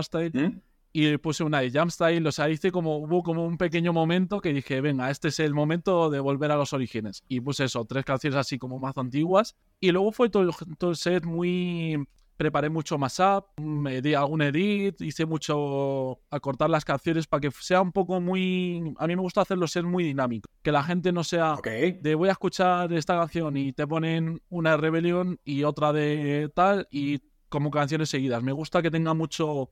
[0.97, 4.41] Y puse una de Jam Style, o sea, hice como, hubo como un pequeño momento
[4.41, 7.25] que dije, venga, este es el momento de volver a los orígenes.
[7.27, 9.57] Y puse eso, tres canciones así como más antiguas.
[9.81, 12.07] Y luego fue todo el, todo el set muy...
[12.37, 17.51] Preparé mucho más up, me di algún edit, hice mucho acortar las canciones para que
[17.51, 18.95] sea un poco muy...
[18.99, 21.69] A mí me gusta hacerlo ser muy dinámico, que la gente no sea Ok.
[22.01, 26.51] de voy a escuchar esta canción y te ponen una de Rebellion y otra de
[26.55, 28.43] tal y como canciones seguidas.
[28.43, 29.71] Me gusta que tenga mucho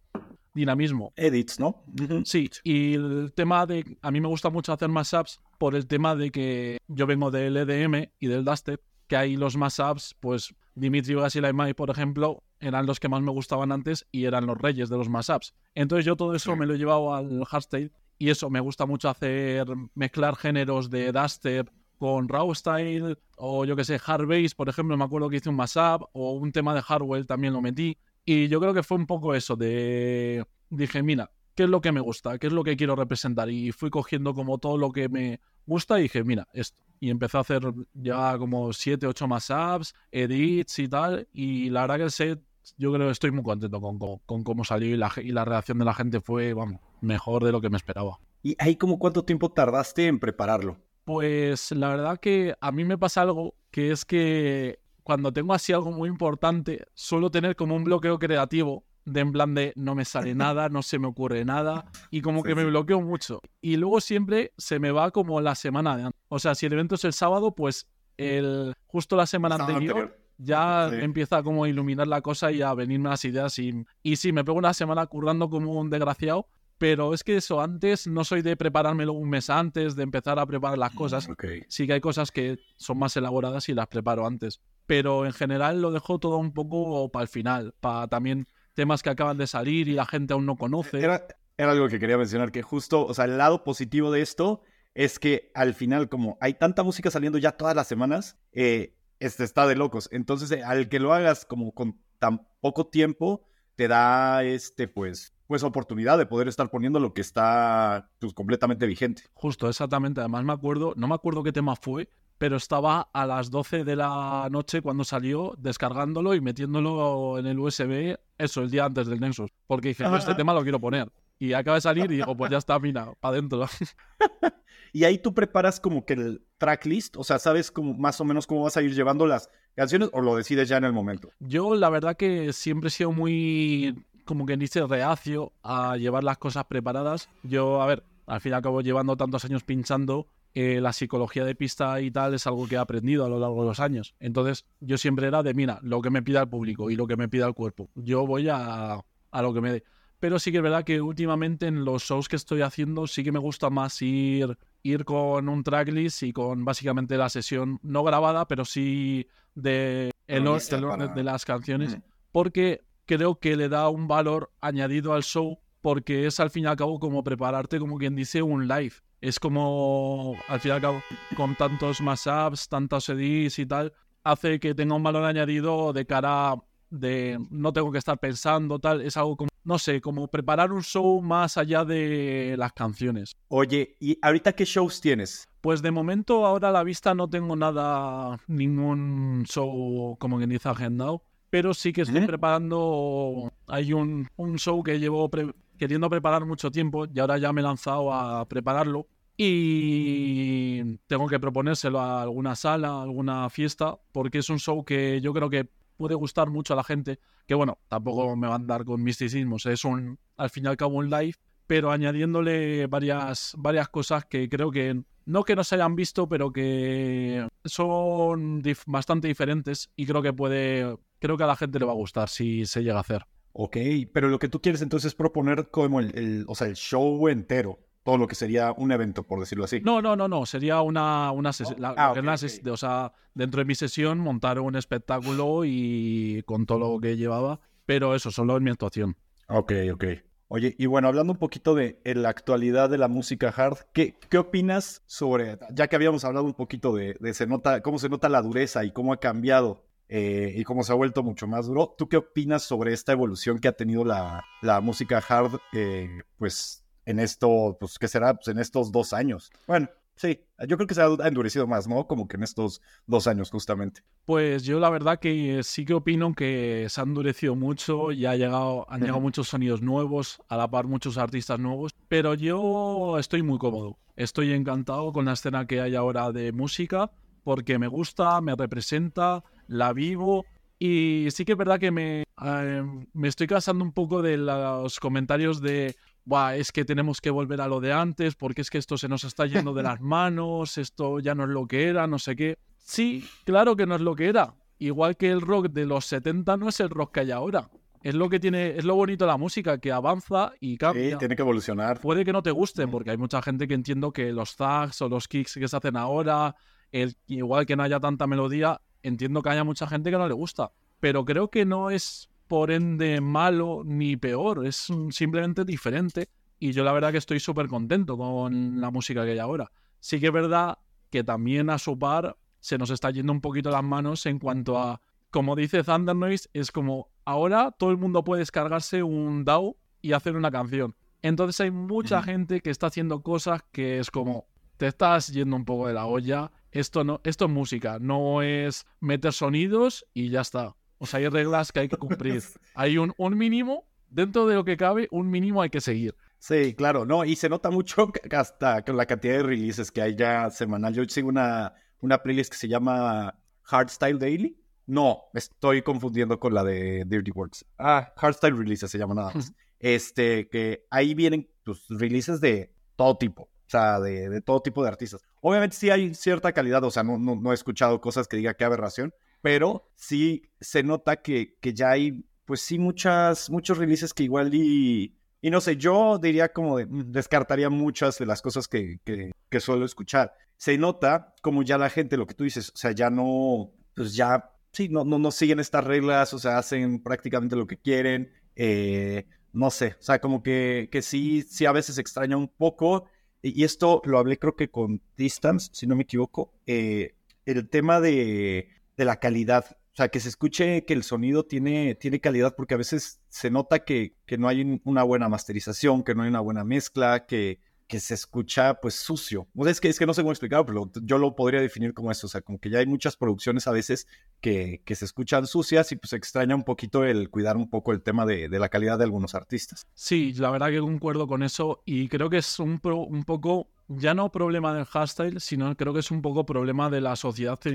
[0.55, 1.13] dinamismo.
[1.17, 1.85] Edits, ¿no?
[2.25, 3.99] Sí, y el tema de...
[4.03, 7.57] A mí me gusta mucho hacer mashups por el tema de que yo vengo del
[7.57, 12.43] EDM y del dubstep, que ahí los mashups, pues Dimitri Vegas y Laimai, por ejemplo,
[12.61, 15.55] eran los que más me gustaban antes y eran los reyes de los mashups.
[15.75, 19.09] Entonces yo todo eso me lo he llevado al hardstyle y eso, me gusta mucho
[19.09, 24.69] hacer, mezclar géneros de dubstep con raw style o yo que sé, hard bass, por
[24.69, 27.99] ejemplo, me acuerdo que hice un mashup o un tema de hardware también lo metí.
[28.25, 30.45] Y yo creo que fue un poco eso de...
[30.71, 32.39] Dije, mira, ¿qué es lo que me gusta?
[32.39, 33.51] ¿Qué es lo que quiero representar?
[33.51, 36.79] Y fui cogiendo como todo lo que me gusta y dije, mira, esto.
[37.01, 37.63] Y empecé a hacer
[37.95, 41.27] ya como siete, ocho más apps, edits y tal.
[41.33, 42.41] Y la verdad que el set,
[42.79, 45.45] yo creo que estoy muy contento con, con, con cómo salió y la, y la
[45.45, 48.21] reacción de la gente fue, vamos, mejor de lo que me esperaba.
[48.45, 50.79] ¿Y ahí como cuánto tiempo tardaste en prepararlo?
[51.05, 55.73] Pues la verdad que a mí me pasa algo que es que cuando tengo así
[55.73, 60.05] algo muy importante, suelo tener como un bloqueo creativo de en plan de no me
[60.05, 63.41] sale nada, no se me ocurre nada y como Sí, que me bloqueo mucho.
[63.61, 66.21] Y luego siempre se me va como la semana de antes.
[66.29, 70.19] O sea, si el evento es el sábado, pues el justo la semana anterior anterior.
[70.39, 70.97] ya Sí.
[71.01, 74.45] empieza como a iluminar la cosa y a venirme las ideas y, y sí, me
[74.45, 76.47] pego una semana currando como un desgraciado,
[76.79, 80.47] pero es que eso, antes no soy de preparármelo un mes antes, de empezar a
[80.47, 81.29] preparar las cosas.
[81.29, 81.45] Ok.
[81.69, 85.81] Sí que hay cosas que son más elaboradas y las preparo antes, pero en general
[85.81, 89.89] lo dejo todo un poco para el final, para también temas que acaban de salir
[89.89, 91.01] y la gente aún no conoce.
[91.01, 94.63] Era, era algo que quería mencionar, que justo, o sea, el lado positivo de esto
[94.95, 99.45] es que al final, como hay tanta música saliendo ya todas las semanas, eh, este
[99.45, 100.09] está de locos.
[100.13, 105.35] Entonces, eh, al que lo hagas como con tan poco tiempo, te da este, pues,
[105.47, 109.23] pues oportunidad de poder estar poniendo lo que está pues, completamente vigente.
[109.33, 110.21] Justo, exactamente.
[110.21, 112.09] Además me acuerdo, no me acuerdo qué tema fue,
[112.43, 117.57] pero estaba a las 12 de la noche cuando salió descargándolo y metiéndolo en el
[117.57, 119.49] USB, eso, el día antes del Nexus.
[119.69, 121.09] Porque dije, "No, este tema lo quiero poner.
[121.39, 123.65] Y acaba de salir y digo, pues ya está, mira, para adentro.
[124.93, 128.47] Y ahí tú preparas como que el tracklist, o sea, sabes como más o menos
[128.47, 131.31] cómo vas a ir llevando las canciones o lo decides ya en el momento.
[131.39, 136.39] Yo la verdad que siempre he sido muy, como que dice, reacio a llevar las
[136.39, 137.31] cosas preparadas.
[137.43, 141.45] Yo, a ver, al fin y al cabo llevando tantos años pinchando, eh, la psicología
[141.45, 144.15] de pista y tal es algo que he aprendido a lo largo de los años.
[144.21, 147.17] Entonces yo siempre era de, mira, lo que me pida el público y lo que
[147.17, 147.89] me pida el cuerpo.
[147.95, 148.95] Yo voy a,
[149.31, 149.85] a lo que me dé.
[150.21, 153.33] Pero sí que es verdad que últimamente en los shows que estoy haciendo sí que
[153.33, 158.47] me gusta más ir, ir con un tracklist y con básicamente la sesión no grabada,
[158.47, 159.27] pero sí
[159.57, 160.45] de el,
[160.89, 161.95] para- de las canciones
[162.31, 166.67] porque creo que le da un valor añadido al show porque es al fin y
[166.69, 168.95] al cabo como prepararte como quien dice un live.
[169.23, 171.01] Es como al fin y al cabo
[171.37, 173.93] con tantos más apps, tantos edits y tal,
[174.25, 176.57] hace que tenga un valor añadido de cara
[176.91, 180.83] de no tengo que estar pensando tal, es algo como no sé, como preparar un
[180.83, 183.37] show más allá de las canciones.
[183.47, 185.47] Oye, ¿y ahorita qué shows tienes?
[185.61, 190.69] Pues de momento, ahora a la vista no tengo nada, ningún show como que dice
[190.69, 192.27] agendado, pero sí que estoy ¿Eh?
[192.27, 197.53] preparando, hay un, un show que llevo pre- queriendo preparar mucho tiempo y ahora ya
[197.53, 199.07] me he lanzado a prepararlo
[199.37, 205.21] y tengo que proponérselo a alguna sala, a alguna fiesta, porque es un show que
[205.21, 208.57] yo creo que puede gustar mucho a la gente, que bueno, tampoco me va a
[208.57, 211.35] andar con misticismos, es un, al fin y al cabo un live,
[211.67, 216.53] pero añadiéndole varias, varias cosas que creo que no que no se hayan visto, pero
[216.53, 221.93] que son bastante diferentes y creo que puede, creo que a la gente le va
[221.93, 223.25] a gustar si se llega a hacer.
[223.53, 223.77] Ok,
[224.13, 227.79] pero lo que tú quieres entonces es proponer como el- o sea, el show entero,
[228.03, 229.81] todo lo que sería un evento, por decirlo así.
[229.81, 233.75] No, no, no, no, sería una, una sesión, Oh, ah, o sea, dentro de mi
[233.75, 238.71] sesión montar un espectáculo y con todo lo que llevaba, pero eso, solo en mi
[238.71, 239.17] actuación.
[239.49, 240.05] Ok, ok.
[240.49, 244.19] Oye, y bueno, hablando un poquito de en la actualidad de la música hard, ¿qué,
[244.29, 248.11] qué opinas sobre, ya que habíamos hablado un poquito de, de se nota, cómo se
[248.11, 251.69] nota la dureza y cómo ha cambiado eh, y cómo se ha vuelto mucho más
[251.69, 256.21] duro, ¿tú qué opinas sobre esta evolución que ha tenido la, la música hard, eh,
[256.37, 258.35] pues, en esto, pues, ¿qué será?
[258.35, 259.51] Pues en estos dos años.
[259.67, 262.07] Bueno, sí, yo creo que se ha endurecido más, ¿no?
[262.07, 264.03] Como que en estos dos años, justamente.
[264.25, 268.37] Pues yo la verdad que sí que opino que se ha endurecido mucho y ha
[268.37, 273.43] llegado, han llegado muchos sonidos nuevos, a la par muchos artistas nuevos, pero yo estoy
[273.43, 273.99] muy cómodo.
[274.15, 277.11] Estoy encantado con la escena que hay ahora de música
[277.45, 280.45] porque me gusta, me representa, la vivo
[280.79, 282.83] y sí que es verdad que me, eh,
[283.13, 285.95] me estoy cansando un poco de los comentarios de
[286.25, 289.09] Buah, es que tenemos que volver a lo de antes porque es que esto se
[289.09, 292.37] nos está yendo de las manos, esto ya no es lo que era, no sé
[292.37, 292.59] qué.
[292.79, 294.55] Sí, claro que no es lo que era.
[294.79, 297.69] Igual que el rock de los 70 no es el rock que hay ahora.
[298.03, 301.19] Es lo que tiene, es lo bonito de la música, que avanza y Sí, cambia.
[301.19, 302.01] tiene que evolucionar.
[302.01, 305.09] Puede que no te guste, porque hay mucha gente que entiendo que los zags o
[305.09, 306.57] los kicks que se hacen ahora,
[306.91, 310.35] el, igual que no haya tanta melodía, entiendo que haya mucha gente que no le
[310.35, 310.73] gusta.
[310.99, 316.29] Pero creo que no es por ende malo ni peor, es simplemente diferente.
[316.59, 319.71] Y yo la verdad que estoy súper contento con la música que hay ahora.
[320.01, 320.79] Sí que es verdad
[321.11, 324.79] que también a su par se nos está yendo un poquito las manos en cuanto
[324.79, 329.77] a, como dice Thunder Noise, es como ahora todo el mundo puede descargarse un DAW
[330.01, 330.95] y hacer una canción.
[331.23, 335.65] Entonces hay mucha gente que está haciendo cosas que es como, te estás yendo un
[335.65, 340.41] poco de la olla, esto, no, esto es música, no es meter sonidos y ya
[340.41, 340.75] está.
[341.03, 342.41] O sea, hay reglas que hay que cumplir.
[342.77, 346.15] Hay un, un mínimo, dentro de lo que cabe, un mínimo hay que seguir.
[346.39, 350.15] Sí, claro, no, y se nota mucho hasta con la cantidad de releases que hay
[350.15, 350.95] ya semanal.
[350.95, 354.57] Yo sigo una, una playlist que se llama Hardstyle Daily.
[354.87, 357.65] No, me estoy confundiendo con la de Dirty Works.
[357.79, 359.53] Ah, Hardstyle Releases se llama nada más.
[359.81, 363.43] Este, que ahí vienen pues, releases de todo tipo.
[363.43, 365.21] O sea, de, de todo tipo de artistas.
[365.41, 368.55] Obviamente sí hay cierta calidad, o sea, no, no, no he escuchado cosas que diga
[368.55, 369.13] qué aberración,
[369.43, 374.55] pero sí se nota que, que ya hay, pues sí, muchas, muchos releases que igual
[374.55, 379.01] y, y no sé, yo diría como de, mm, descartaría muchas de las cosas que,
[379.05, 380.33] que, suelo escuchar.
[380.57, 384.15] Se nota como ya la gente, lo que tú dices, o sea, ya no, pues
[384.15, 388.33] ya, sí, no, no, no siguen estas reglas, o sea, hacen prácticamente lo que quieren,
[388.57, 393.07] eh, no sé, o sea, como que, que sí, sí a veces extraña un poco,
[393.43, 398.01] y esto lo hablé creo que con Distance, si no me equivoco, eh, el tema
[398.01, 402.55] de, de la calidad, o sea, que se escuche que el sonido tiene, tiene calidad,
[402.57, 406.23] porque a veces se nota que, que no hay un- una buena masterización, que no
[406.23, 409.49] hay una buena mezcla, que, que se escucha pues sucio.
[409.55, 411.93] O sea, es que, es que no sé cómo explicarlo, pero yo lo podría definir
[411.93, 414.07] como eso, o sea, como que ya hay muchas producciones a veces
[414.41, 418.03] que, que se escuchan sucias y pues extraña un poquito el cuidar un poco el
[418.03, 419.87] tema de, de la calidad de algunos artistas.
[419.95, 423.69] Sí, la verdad que concuerdo con eso y creo que es un, pro- un poco,
[423.89, 427.59] ya no problema del hardstyle, sino creo que es un poco problema de la sociedad
[427.59, 427.71] que,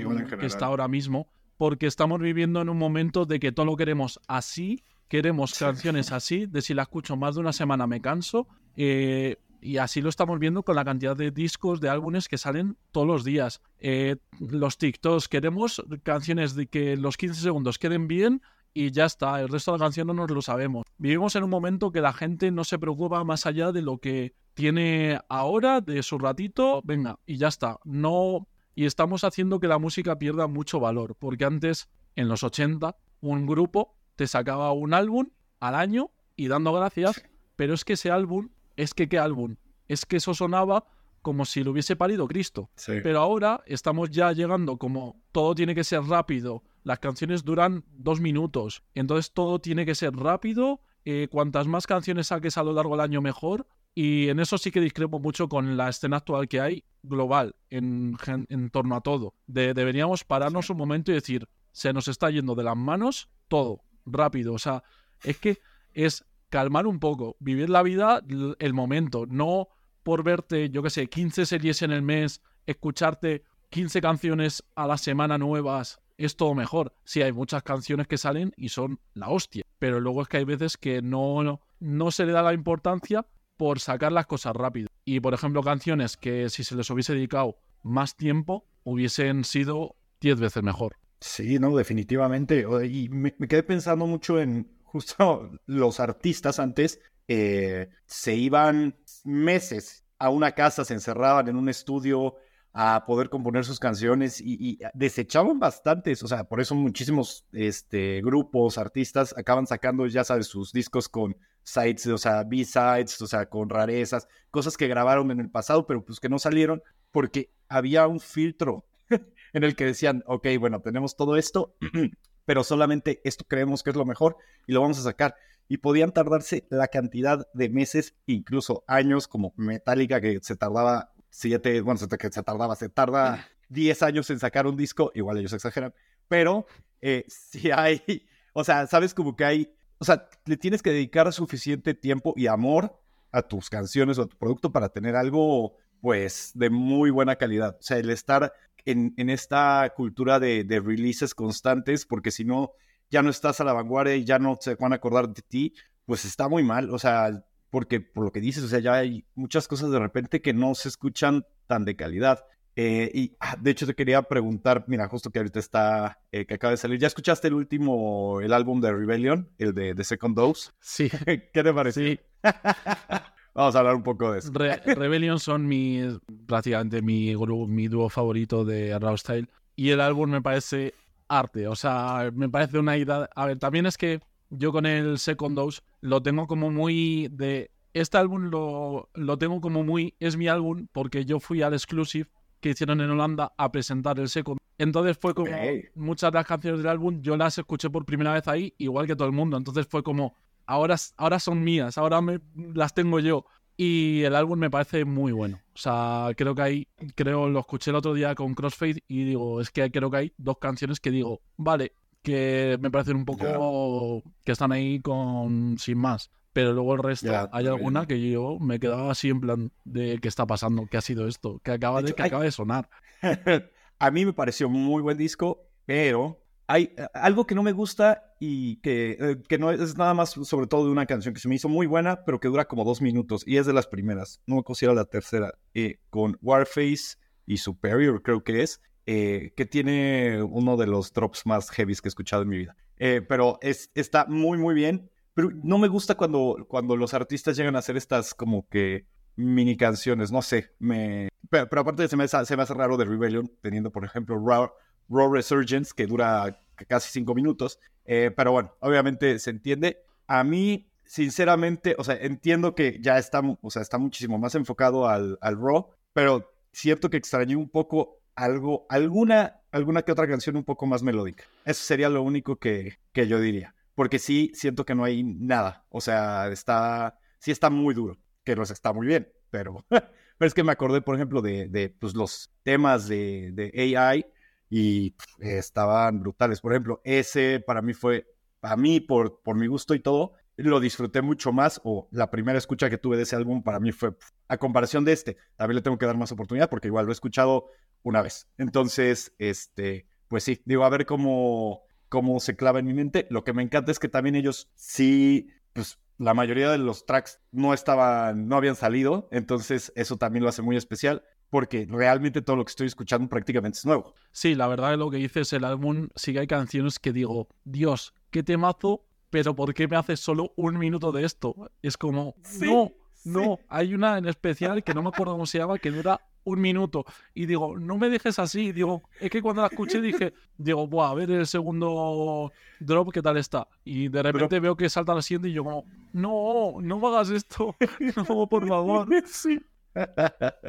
[0.46, 4.82] está ahora mismo, porque estamos viviendo en un momento de que todo lo queremos así,
[5.08, 8.46] queremos canciones así, de si la escucho más de una semana me canso,
[8.76, 12.76] eh, y así lo estamos viendo con la cantidad de discos, de álbumes que salen
[12.92, 13.60] todos los días.
[13.78, 18.42] Eh, los TikToks, queremos canciones de que los 15 segundos queden bien
[18.74, 20.84] y ya está, el resto de la canción no nos lo sabemos.
[20.98, 24.34] Vivimos en un momento que la gente no se preocupa más allá de lo que
[24.54, 27.78] tiene ahora, de su ratito, venga, y ya está.
[27.84, 32.96] No, y estamos haciendo que la música pierda mucho valor, porque antes, en los 80,
[33.20, 35.30] un grupo te sacaba un álbum
[35.60, 37.24] al año y dando gracias,
[37.56, 39.56] pero es que ese álbum, es que qué álbum,
[39.88, 40.86] es que eso sonaba
[41.20, 42.70] como si lo hubiese parido Cristo.
[42.76, 42.92] Sí.
[43.02, 48.20] Pero ahora estamos ya llegando como todo tiene que ser rápido, las canciones duran dos
[48.20, 52.92] minutos, entonces todo tiene que ser rápido, eh, cuantas más canciones saques a lo largo
[52.92, 53.66] del año mejor.
[53.94, 58.16] Y en eso sí que discrepo mucho con la escena actual que hay global en,
[58.48, 59.34] en torno a todo.
[59.46, 64.54] deberíamos pararnos un momento y decir, se nos está yendo de las manos todo, rápido.
[64.54, 64.84] O sea,
[65.24, 65.58] es que
[65.94, 68.22] es calmar un poco, vivir la vida,
[68.58, 69.68] el momento, no
[70.02, 74.96] por verte, yo qué sé, 15 series en el mes, escucharte 15 canciones a la
[74.96, 76.94] semana nuevas, es todo mejor.
[77.04, 80.44] Sí, hay muchas canciones que salen y son la hostia, pero luego es que hay
[80.44, 83.26] veces que no, no se le da la importancia
[83.56, 84.88] por sacar las cosas rápido.
[85.04, 90.40] Y por ejemplo, canciones que si se les hubiese dedicado más tiempo, hubiesen sido 10
[90.40, 90.96] veces mejor.
[91.20, 92.64] Sí, no, definitivamente.
[92.88, 100.30] Y me, quedé pensando mucho en justo los artistas antes eh, se iban meses a
[100.30, 102.36] una casa, se encerraban en un estudio
[102.72, 108.78] a poder componer sus canciones y, desechaban bastantes, o sea, por eso muchísimos este, grupos,
[108.78, 113.68] artistas acaban sacando, ya sabes, sus discos con sites, o sea, B-sides, o sea, con
[113.68, 118.20] rarezas, cosas que grabaron en el pasado, pero pues que no salieron porque había un
[118.20, 118.86] filtro
[119.52, 121.74] en el que decían, ok, bueno, tenemos todo esto,
[122.48, 125.36] pero solamente esto creemos que es lo mejor y lo vamos a sacar.
[125.68, 131.82] Y podían tardarse la cantidad de meses, incluso años, como Metallica, que se tardaba siete,
[131.82, 135.52] bueno, se, que se tardaba, se tarda 10 años en sacar un disco, igual ellos
[135.52, 135.92] exageran,
[136.26, 136.64] pero
[137.02, 141.30] eh, si hay, o sea, sabes como que hay, o sea, le tienes que dedicar
[141.34, 142.98] suficiente tiempo y amor
[143.30, 147.76] a tus canciones o a tu producto para tener algo, pues, de muy buena calidad.
[147.78, 148.54] O sea, el estar
[148.84, 152.72] en, esta cultura de, releases constantes, porque si no,
[153.10, 155.74] ya no estás a la vanguardia y ya no se van a acordar de ti,
[156.04, 156.90] pues está muy mal.
[156.90, 160.40] O sea, porque por lo que dices, o sea, ya hay muchas cosas de repente
[160.40, 162.44] que no se escuchan tan de calidad.
[162.76, 166.54] Eh, y ah, de hecho te quería preguntar, mira, justo que ahorita está, eh, que
[166.54, 170.36] acaba de salir, ¿ya escuchaste el último, el álbum de Rebellion, el de The Second
[170.36, 170.70] Dose?
[170.80, 171.10] Sí.
[171.52, 172.04] ¿Qué te pareció?
[172.04, 172.20] Sí.
[173.58, 174.52] Vamos a hablar un poco de eso.
[174.52, 175.98] Rebellion son mi,
[176.46, 177.34] prácticamente mi,
[177.66, 179.48] mi dúo favorito de Raw Style.
[179.74, 180.94] Y el álbum me parece
[181.26, 181.66] arte.
[181.66, 183.28] O sea, me parece una idea.
[183.34, 187.72] A ver, también es que yo con el Second Dose lo tengo como muy de.
[187.94, 190.14] Este álbum lo, lo tengo como muy.
[190.20, 192.28] Es mi álbum porque yo fui al exclusive
[192.60, 194.60] que hicieron en Holanda a presentar el Second.
[194.78, 195.50] Entonces fue como.
[195.96, 199.16] Muchas de las canciones del álbum yo las escuché por primera vez ahí, igual que
[199.16, 199.56] todo el mundo.
[199.56, 200.36] Entonces fue como
[200.68, 202.40] ahora, ahora son mías, ahora me,
[202.74, 203.44] las tengo yo.
[203.76, 205.60] Y el álbum me parece muy bueno.
[205.72, 209.60] O sea, creo que hay, creo, lo escuché el otro día con Crossfade y digo,
[209.60, 211.92] es que creo que hay dos canciones que digo, vale,
[212.22, 216.30] que me parecen un poco que están ahí con sin más.
[216.52, 220.26] Pero luego el resto, hay alguna que yo me quedaba así en plan de qué
[220.26, 222.90] está pasando, qué ha sido esto, que acaba de, que acaba de sonar.
[224.00, 228.34] A mí me pareció muy buen disco, pero hay eh, algo que no me gusta
[228.38, 231.48] y que, eh, que, no es nada más sobre todo de una canción que se
[231.48, 234.42] me hizo muy buena, pero que dura como dos minutos y es de las primeras.
[234.46, 235.54] No me considero la tercera.
[235.74, 237.16] Eh, con Warface
[237.46, 242.10] y Superior, creo que es, que tiene uno de los drops más heavies que he
[242.10, 242.76] escuchado en mi vida.
[242.98, 245.10] pero es, está muy, muy bien.
[245.32, 249.06] Pero no me gusta cuando, cuando los artistas llegan a hacer estas como que
[249.36, 250.74] mini canciones, no sé.
[250.78, 251.30] Me...
[251.48, 254.68] Pero, aparte se me, se me hace raro de Rebellion, teniendo por ejemplo Raw
[255.08, 257.78] Raw Resurgence, que dura casi cinco minutos.
[258.04, 259.98] Eh, pero bueno, obviamente se entiende.
[260.26, 265.08] A mí, sinceramente, o sea, entiendo que ya está, o sea, está muchísimo más enfocado
[265.08, 270.56] al, al Raw, pero cierto que extrañé un poco algo, alguna, alguna que otra canción
[270.56, 271.44] un poco más melódica.
[271.64, 273.74] Eso sería lo único que, que yo diría.
[273.94, 275.84] Porque sí, siento que no hay nada.
[275.88, 280.54] O sea, está, sí está muy duro, que no está muy bien, pero, pero es
[280.54, 284.24] que me acordé, por ejemplo, de, de pues, los temas de, de AI
[284.70, 286.60] y estaban brutales.
[286.60, 288.26] Por ejemplo, ese para mí fue,
[288.60, 292.58] para mí, por, por mi gusto y todo, lo disfruté mucho más, o la primera
[292.58, 294.16] escucha que tuve de ese álbum para mí fue,
[294.48, 297.14] a comparación de este, también le tengo que dar más oportunidad porque igual lo he
[297.14, 297.66] escuchado
[298.02, 298.48] una vez.
[298.58, 303.26] Entonces, este, pues sí, digo, a ver cómo, cómo se clava en mi mente.
[303.30, 307.40] Lo que me encanta es que también ellos sí, pues la mayoría de los tracks
[307.52, 312.56] no estaban, no habían salido, entonces eso también lo hace muy especial porque realmente todo
[312.56, 314.14] lo que estoy escuchando prácticamente es nuevo.
[314.32, 317.48] Sí, la verdad es lo que dices, el álbum sí que hay canciones que digo,
[317.64, 321.70] Dios, qué temazo, pero ¿por qué me haces solo un minuto de esto?
[321.82, 322.92] Es como, no,
[323.24, 326.60] no, hay una en especial que no me acuerdo cómo se llama, que dura un
[326.60, 327.04] minuto.
[327.34, 328.72] Y digo, no me dejes así.
[328.72, 333.22] Digo, es que cuando la escuché dije, digo, Buah, a ver el segundo drop, ¿qué
[333.22, 333.68] tal está?
[333.84, 337.76] Y de repente veo que salta la siguiente y yo como, no, no hagas esto.
[338.16, 339.08] No, por favor.
[339.26, 339.60] Sí.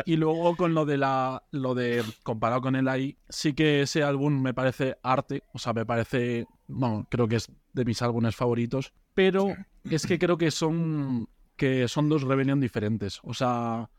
[0.06, 1.44] Y luego con lo de la.
[1.52, 2.04] lo de.
[2.24, 5.44] comparado con el AI, sí que ese álbum me parece arte.
[5.54, 6.46] O sea, me parece.
[6.68, 8.94] No, creo que es de mis álbumes favoritos.
[9.14, 11.30] Pero es que creo que son.
[11.56, 13.20] que son dos Rebellion diferentes.
[13.24, 13.90] O sea.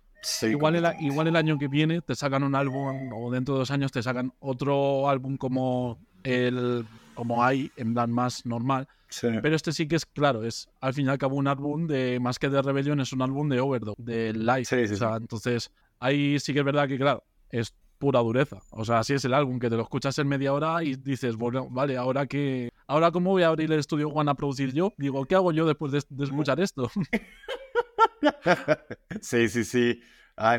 [0.43, 3.71] igual, el, igual el año que viene te sacan un álbum, o dentro de dos
[3.71, 8.89] años te sacan otro álbum como el como hay, en plan más normal.
[9.21, 12.19] Pero este sí que es claro, es al fin y al cabo un álbum de,
[12.21, 14.93] más que de Rebellion, es un álbum de Overdose, de Live.
[14.93, 18.59] o sea, entonces ahí sí que es verdad que, claro, es pura dureza.
[18.71, 21.37] O sea, así es el álbum, que te lo escuchas en media hora y dices,
[21.37, 22.71] bueno, vale, ahora que.
[22.87, 24.93] Ahora, ¿cómo voy a abrir el estudio One a producir yo?
[24.97, 26.91] Digo, ¿qué hago yo después de, escuchar esto?
[29.21, 30.01] sí, sí, sí.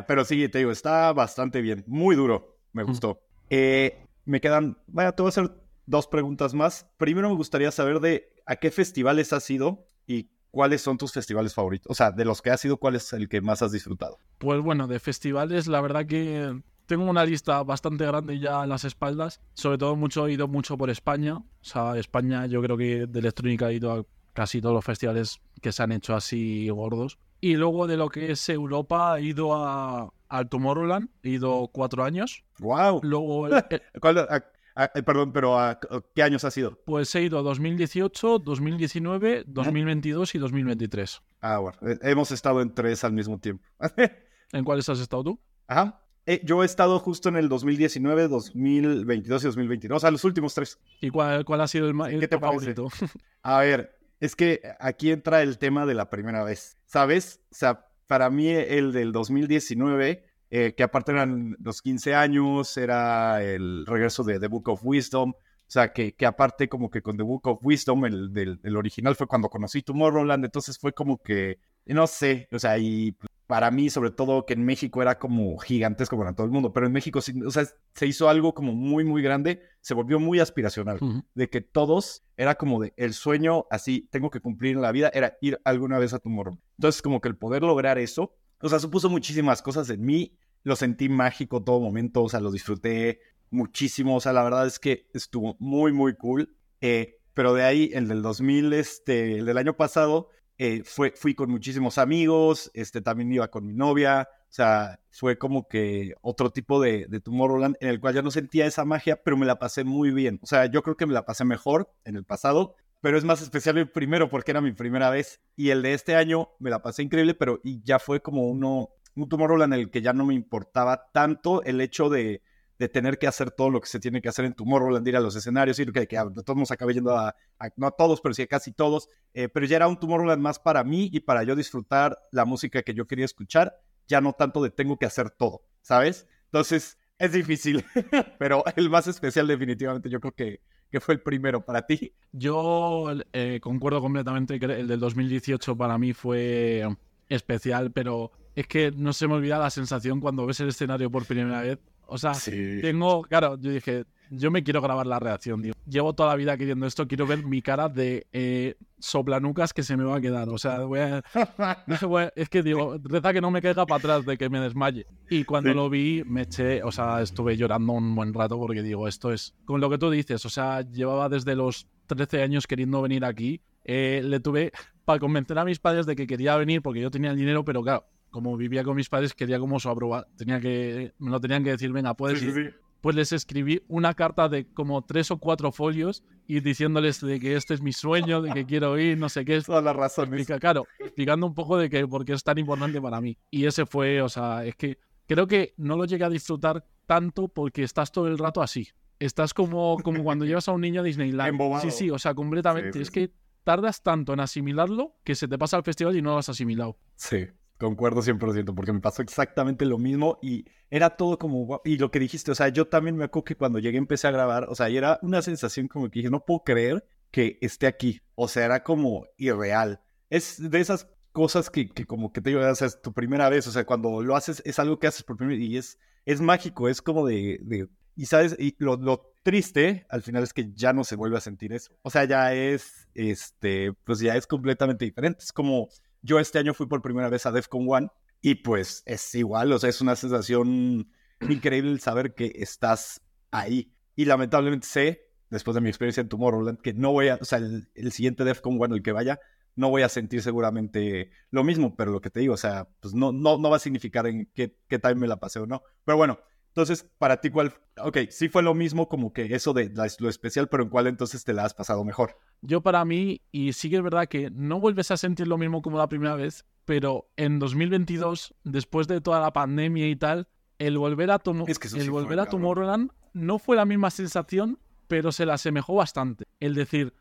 [0.07, 1.83] pero sí, te digo, está bastante bien.
[1.87, 2.57] Muy duro.
[2.73, 3.19] Me gustó.
[3.49, 4.77] Eh, me quedan.
[4.87, 5.51] Vaya, te voy a hacer
[5.85, 6.87] dos preguntas más.
[6.97, 11.53] Primero me gustaría saber de a qué festivales has ido y cuáles son tus festivales
[11.53, 11.91] favoritos.
[11.91, 14.17] O sea, de los que has ido, ¿cuál es el que más has disfrutado?
[14.37, 18.85] Pues bueno, de festivales, la verdad que tengo una lista bastante grande ya en las
[18.85, 19.41] espaldas.
[19.53, 21.35] Sobre todo mucho he ido mucho por España.
[21.35, 25.41] O sea, España yo creo que de electrónica he ido a casi todos los festivales
[25.61, 27.19] que se han hecho así gordos.
[27.41, 32.03] Y luego de lo que es Europa he ido a, al Tomorrowland, he ido cuatro
[32.03, 32.43] años.
[32.59, 33.01] ¡Wow!
[33.03, 33.49] Luego...
[34.01, 34.27] ¿Cuál,
[34.75, 35.79] Ah, eh, perdón, pero ¿a
[36.15, 36.79] qué años has ido?
[36.85, 41.21] Pues he ido a 2018, 2019, 2022 y 2023.
[41.41, 41.77] Ah, bueno.
[41.81, 43.63] Eh, hemos estado en tres al mismo tiempo.
[44.53, 45.39] ¿En cuáles has estado tú?
[45.67, 46.01] Ajá.
[46.25, 50.53] Eh, yo he estado justo en el 2019, 2022 y 2022, o sea, los últimos
[50.53, 50.79] tres.
[51.01, 52.87] ¿Y cuál, cuál ha sido el, ¿Qué te favorito?
[53.41, 56.77] a ver, es que aquí entra el tema de la primera vez.
[56.91, 57.39] ¿Sabes?
[57.49, 63.41] O sea, para mí el del 2019 eh, que aparte eran los 15 años, era
[63.41, 65.35] el regreso de The Book of Wisdom, o
[65.65, 69.27] sea, que, que aparte como que con The Book of Wisdom, el del original fue
[69.27, 73.15] cuando conocí Tomorrowland, entonces fue como que, no sé, o sea, y
[73.51, 76.87] para mí sobre todo que en México era como gigantesco para todo el mundo, pero
[76.87, 80.99] en México, o sea, se hizo algo como muy, muy grande, se volvió muy aspiracional,
[81.35, 85.11] de que todos era como de el sueño así, tengo que cumplir en la vida,
[85.13, 86.63] era ir alguna vez a Tomorrowland.
[86.77, 90.77] Entonces como que el poder lograr eso, o sea, supuso muchísimas cosas en mí lo
[90.77, 95.07] sentí mágico todo momento, o sea, lo disfruté muchísimo, o sea, la verdad es que
[95.13, 96.55] estuvo muy, muy cool.
[96.79, 100.29] Eh, pero de ahí, el del 2000, este, el del año pasado,
[100.63, 105.67] eh, fui con muchísimos amigos, este, también iba con mi novia, o sea, fue como
[105.67, 109.37] que otro tipo de, de Tomorrowland en el cual ya no sentía esa magia, pero
[109.37, 110.39] me la pasé muy bien.
[110.43, 113.41] O sea, yo creo que me la pasé mejor en el pasado, pero es más
[113.41, 115.41] especial el primero porque era mi primera vez.
[115.55, 118.89] Y el de este año me la pasé increíble, pero y ya fue como uno,
[119.15, 122.43] un Tomorrowland en el que ya no me importaba tanto el hecho de,
[122.81, 125.19] de, tener que hacer todo lo que se tiene que hacer en Tomorrowland, ir a
[125.19, 127.35] los escenarios, ir que, que a, todos nos acabé yendo a,
[127.77, 130.59] no a todos, pero sí a casi todos, eh, pero ya era un Tomorrowland más
[130.59, 133.75] para mí y para yo disfrutar la música que yo quería escuchar,
[134.07, 136.27] ya no tanto de tengo que hacer todo, ¿sabes?
[136.45, 137.85] Entonces, es difícil,
[138.39, 140.61] pero el más especial definitivamente yo creo que,
[140.91, 142.13] que fue el primero para ti.
[142.31, 146.85] Yo eh, concuerdo completamente que el del 2018 para mí fue
[147.29, 151.25] especial, pero es que no se me olvida la sensación cuando ves el escenario por
[151.25, 151.79] primera vez.
[152.13, 152.33] O sea,
[152.81, 155.73] tengo, claro, yo dije, yo me quiero grabar la reacción, tío.
[155.87, 159.95] Llevo toda la vida queriendo esto, quiero ver mi cara de eh, soplanucas que se
[159.95, 160.49] me va a quedar.
[160.49, 161.23] O sea, voy a,
[162.35, 165.05] es que digo, reza que no me caiga para atrás de que me desmaye.
[165.29, 169.07] Y cuando lo vi, me eché, o sea, estuve llorando un buen rato porque digo,
[169.07, 173.01] esto es, con lo que tú dices, o sea, llevaba desde los 13 años queriendo
[173.01, 173.61] venir aquí.
[173.85, 174.73] Eh, le tuve
[175.05, 177.81] para convencer a mis padres de que quería venir porque yo tenía el dinero, pero
[177.81, 180.27] claro, como vivía con mis padres, quería como su aprobar.
[180.37, 182.79] Tenía que, me lo tenían que decir, venga, puedes ir.
[183.01, 187.55] Pues les escribí una carta de como tres o cuatro folios y diciéndoles de que
[187.55, 189.59] este es mi sueño, de que quiero ir, no sé qué.
[189.65, 190.47] Todas las razones.
[190.59, 193.37] claro, explicando un poco de que por qué es tan importante para mí.
[193.49, 197.47] Y ese fue, o sea, es que creo que no lo llegué a disfrutar tanto
[197.47, 198.87] porque estás todo el rato así.
[199.19, 201.81] Estás como, como cuando llevas a un niño a Disneyland.
[201.81, 203.01] Sí, sí, o sea, completamente.
[203.01, 206.37] es que tardas tanto en asimilarlo que se te pasa al festival y no lo
[206.37, 206.97] has asimilado.
[207.15, 207.47] Sí,
[207.81, 212.19] Concuerdo 100%, porque me pasó exactamente lo mismo y era todo como, y lo que
[212.19, 214.87] dijiste, o sea, yo también me acuerdo que cuando llegué empecé a grabar, o sea,
[214.87, 218.65] y era una sensación como que dije, no puedo creer que esté aquí, o sea,
[218.65, 219.99] era como irreal.
[220.29, 223.49] Es de esas cosas que, que como que te digo, o sea, es tu primera
[223.49, 225.97] vez, o sea, cuando lo haces es algo que haces por primera vez y es,
[226.25, 230.53] es mágico, es como de, de y sabes, y lo, lo, triste al final es
[230.53, 231.97] que ya no se vuelve a sentir eso.
[232.03, 235.43] O sea, ya es, este, pues ya es completamente diferente.
[235.43, 235.89] Es como
[236.21, 238.07] yo este año fui por primera vez a DEFCON One
[238.41, 241.11] y pues es igual, o sea, es una sensación
[241.41, 243.93] increíble saber que estás ahí.
[244.15, 247.59] Y lamentablemente sé, después de mi experiencia en Tomorrowland, que no voy a, o sea,
[247.59, 249.39] el, siguiente DEFCON One, el que vaya,
[249.75, 253.13] no voy a sentir seguramente lo mismo, pero lo que te digo, o sea, pues
[253.13, 255.83] no, no, no va a significar en qué, qué time me la pasé o no.
[256.03, 256.39] Pero bueno,
[256.71, 257.73] entonces, para ti, ¿cuál?
[257.97, 261.43] Ok, sí fue lo mismo como que eso de lo especial, pero ¿en cuál entonces
[261.43, 262.37] te la has pasado mejor?
[262.61, 265.81] Yo para mí, y sí que es verdad que no vuelves a sentir lo mismo
[265.81, 270.47] como la primera vez, pero en 2022, después de toda la pandemia y tal,
[270.79, 275.45] el volver a, Tom el volver a Tomorrowland no fue la misma sensación, pero se
[275.45, 276.45] la asemejó bastante.
[276.61, 277.13] El decir,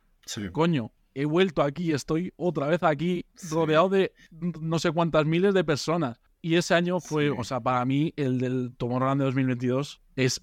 [0.52, 5.64] coño, he vuelto aquí, estoy otra vez aquí, rodeado de no sé cuántas miles de
[5.64, 6.20] personas.
[6.42, 10.42] Y ese año fue, o sea, para mí el del Tomorrowland de 2022 es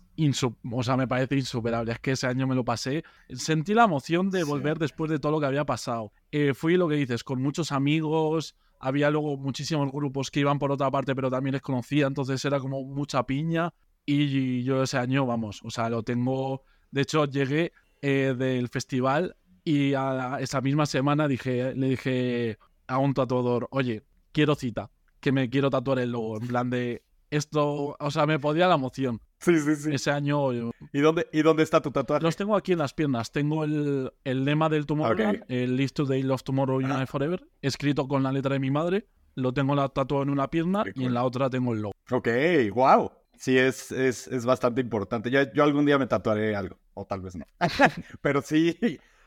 [0.72, 1.92] o sea, me parece insuperable.
[1.92, 3.04] Es que ese año me lo pasé.
[3.30, 6.12] Sentí la emoción de volver después de todo lo que había pasado.
[6.32, 8.56] Eh, fui lo que dices, con muchos amigos.
[8.80, 12.06] Había luego muchísimos grupos que iban por otra parte, pero también les conocía.
[12.06, 13.74] Entonces era como mucha piña.
[14.06, 16.64] Y yo ese año, vamos, o sea, lo tengo.
[16.92, 23.00] De hecho, llegué eh, del festival y a esa misma semana dije, le dije a
[23.00, 24.92] un tatuador, oye, quiero cita
[25.28, 28.76] que me quiero tatuar el logo, en plan de esto, o sea, me podía la
[28.76, 29.20] emoción.
[29.40, 29.94] Sí, sí, sí.
[29.94, 30.52] Ese año.
[30.94, 32.24] ¿Y dónde, ¿Y dónde está tu tatuaje?
[32.24, 33.34] Los tengo aquí en las piernas.
[33.34, 38.24] Tengo el, el lema del Tomorrowland, el Live Today, Love Tomorrow, United Forever, escrito con
[38.24, 39.10] la letra de mi madre.
[39.36, 41.94] Lo tengo tatuado en una pierna y en la otra tengo el logo.
[42.10, 42.30] Ok,
[42.74, 43.12] wow.
[43.38, 45.30] Sí, es, es, es bastante importante.
[45.30, 47.46] Yo, yo algún día me tatuaré algo, o tal vez no.
[48.22, 48.80] pero sí,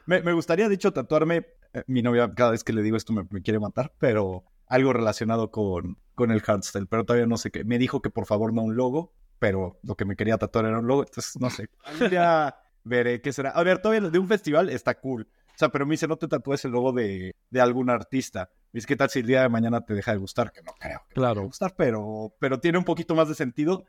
[0.06, 1.46] me, me gustaría, dicho, tatuarme.
[1.74, 4.92] Eh, mi novia, cada vez que le digo esto, me, me quiere matar, pero algo
[4.92, 7.64] relacionado con, con el hardstyle, pero todavía no sé qué.
[7.64, 10.78] Me dijo que por favor no un logo, pero lo que me quería tatuar era
[10.78, 11.68] un logo, entonces no sé.
[12.10, 13.50] Ya veré qué será.
[13.50, 15.28] A ver, todavía de un festival está cool.
[15.48, 18.48] O sea, pero me dice, no te tatúes el logo de, de algún artista.
[18.72, 21.02] Es que tal si el día de mañana te deja de gustar, que no creo.
[21.08, 21.42] Que claro.
[21.42, 23.84] Gustar, pero, pero tiene un poquito más de sentido.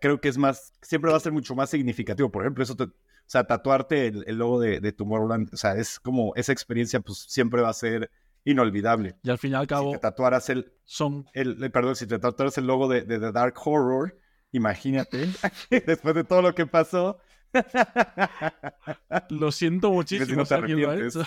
[0.00, 2.30] creo que es más, siempre va a ser mucho más significativo.
[2.30, 2.90] Por ejemplo, eso te, o
[3.26, 7.18] sea, tatuarte el, el logo de, de Tomorrowland, o sea, es como esa experiencia, pues
[7.18, 8.12] siempre va a ser
[8.44, 9.16] inolvidable.
[9.22, 9.90] Y al fin y al cabo.
[9.90, 10.72] Si te tatuaras el.
[10.84, 11.26] Son.
[11.32, 14.18] El, perdón, si te tatuaras el logo de, The Dark Horror,
[14.52, 15.28] imagínate,
[15.86, 17.18] después de todo lo que pasó.
[19.30, 20.26] lo siento muchísimo.
[20.26, 21.26] Si no te eso.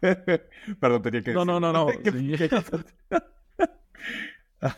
[0.80, 1.88] Perdón, tenía que No, no, no, no.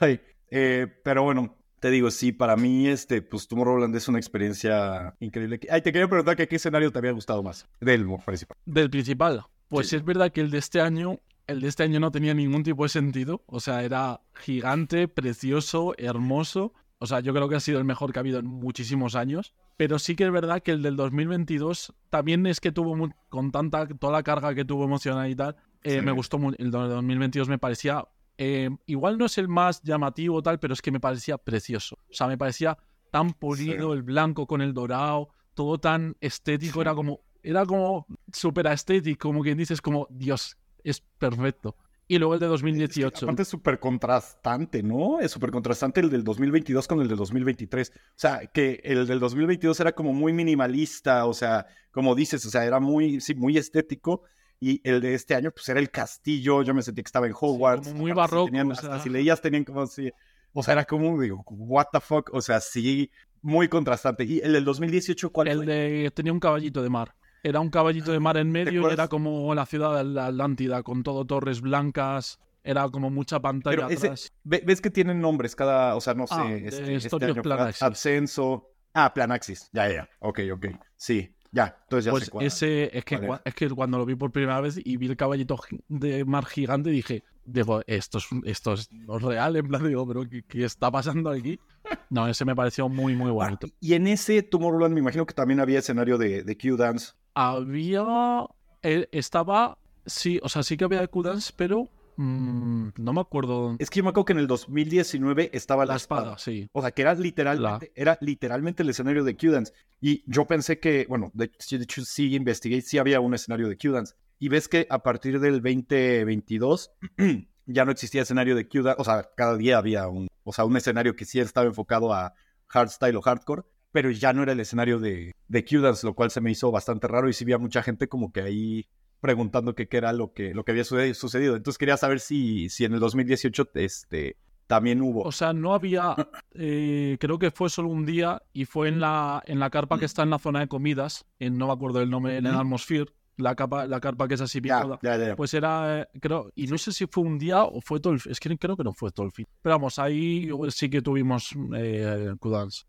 [0.00, 0.20] Ay,
[0.50, 5.60] eh, pero bueno, te digo, sí, para mí, este, pues Tomorrowland es una experiencia increíble.
[5.70, 7.66] Ay, te quería preguntar que qué escenario te había gustado más.
[7.80, 8.56] Del principal.
[8.64, 9.44] Del principal.
[9.72, 12.62] Pues es verdad que el de este año, el de este año no tenía ningún
[12.62, 13.42] tipo de sentido.
[13.46, 16.74] O sea, era gigante, precioso, hermoso.
[16.98, 19.54] O sea, yo creo que ha sido el mejor que ha habido en muchísimos años.
[19.76, 23.88] Pero sí que es verdad que el del 2022 también es que tuvo, con tanta,
[23.88, 26.56] toda la carga que tuvo emocional y tal, eh, me gustó mucho.
[26.58, 28.06] El de 2022 me parecía,
[28.38, 31.96] eh, igual no es el más llamativo tal, pero es que me parecía precioso.
[32.10, 32.78] O sea, me parecía
[33.10, 38.66] tan pulido, el blanco con el dorado, todo tan estético, era como, era como súper
[38.66, 41.76] estético, como quien dices, como Dios, es perfecto.
[42.08, 43.16] Y luego el de 2018.
[43.16, 45.20] Es aparte es súper contrastante, ¿no?
[45.20, 47.90] Es súper contrastante el del 2022 con el del 2023.
[47.90, 52.50] O sea, que el del 2022 era como muy minimalista, o sea, como dices, o
[52.50, 54.24] sea, era muy, sí, muy estético.
[54.60, 56.62] Y el de este año, pues era el castillo.
[56.62, 57.94] Yo me sentí que estaba en Hogwarts.
[57.94, 58.52] muy barroco.
[58.54, 59.00] o sea...
[59.00, 60.10] si leías, tenían como así.
[60.52, 62.28] O sea, era como, digo, what the fuck.
[62.32, 64.24] O sea, sí, muy contrastante.
[64.24, 67.14] ¿Y el del 2018 cuál el de tenía un caballito de mar.
[67.42, 70.82] Era un caballito de mar en medio y era como la ciudad de la Atlántida,
[70.82, 72.38] con todo torres blancas.
[72.64, 74.32] Era como mucha pantalla atrás.
[74.44, 77.82] ¿Ves que tienen nombres cada, o sea, no ah, sé, este, este año, Planaxis.
[77.82, 78.70] Ascenso.
[78.94, 79.68] Ah, Planaxis.
[79.72, 80.08] Ya, ya.
[80.20, 80.66] Ok, ok.
[80.94, 81.34] Sí.
[81.54, 84.80] Ya, entonces ya pues ese es que, es que cuando lo vi por primera vez
[84.82, 89.68] y vi el caballito de mar gigante dije, digo, esto es, esto es real, en
[89.68, 91.60] plan, digo, pero ¿qué, está pasando aquí?
[92.08, 93.66] No, ese me pareció muy, muy bonito.
[93.80, 98.46] y en ese Tomorrowland me imagino que también había escenario de, de Q-Dance había.
[98.82, 99.78] Eh, estaba.
[100.06, 101.88] Sí, o sea, sí que había Q-Dance, pero.
[102.16, 103.76] Mm, no me acuerdo.
[103.78, 106.36] Es que yo me acuerdo que en el 2019 estaba la, espada.
[106.38, 106.68] sí.
[106.72, 109.72] O sea, que era literalmente, era literalmente el escenario de Q-Dance.
[110.00, 114.14] Y yo pensé que, bueno, de, hecho sí investigué, sí había un escenario de Q-Dance.
[114.38, 116.90] Y ves que a partir del 2022
[117.66, 119.00] ya no existía escenario de Q-Dance.
[119.00, 122.34] O sea, cada día había un, o sea, un escenario que sí estaba enfocado a
[122.66, 123.62] hardstyle o hardcore
[123.92, 127.06] pero ya no era el escenario de, de Q-Dance, lo cual se me hizo bastante
[127.06, 128.86] raro y sí había mucha gente como que ahí
[129.20, 131.54] preguntando qué era lo que, lo que había sucedido.
[131.56, 134.36] Entonces quería saber si, si en el 2018 este,
[134.66, 135.22] también hubo.
[135.22, 136.16] O sea, no había,
[136.54, 140.06] eh, creo que fue solo un día y fue en la, en la carpa que
[140.06, 143.12] está en la zona de comidas, en, no me acuerdo el nombre, en el Atmosphere,
[143.36, 144.98] la, capa, la carpa que es así picada.
[145.36, 148.20] Pues era, eh, creo, y no sé si fue un día o fue todo el
[148.26, 149.46] Es que creo que no fue todo el fin.
[149.62, 152.34] Pero vamos, ahí sí que tuvimos eh,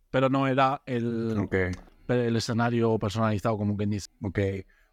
[0.09, 1.49] Pero no era el,
[2.07, 4.09] el escenario personalizado, como quien dice.
[4.21, 4.39] Ok.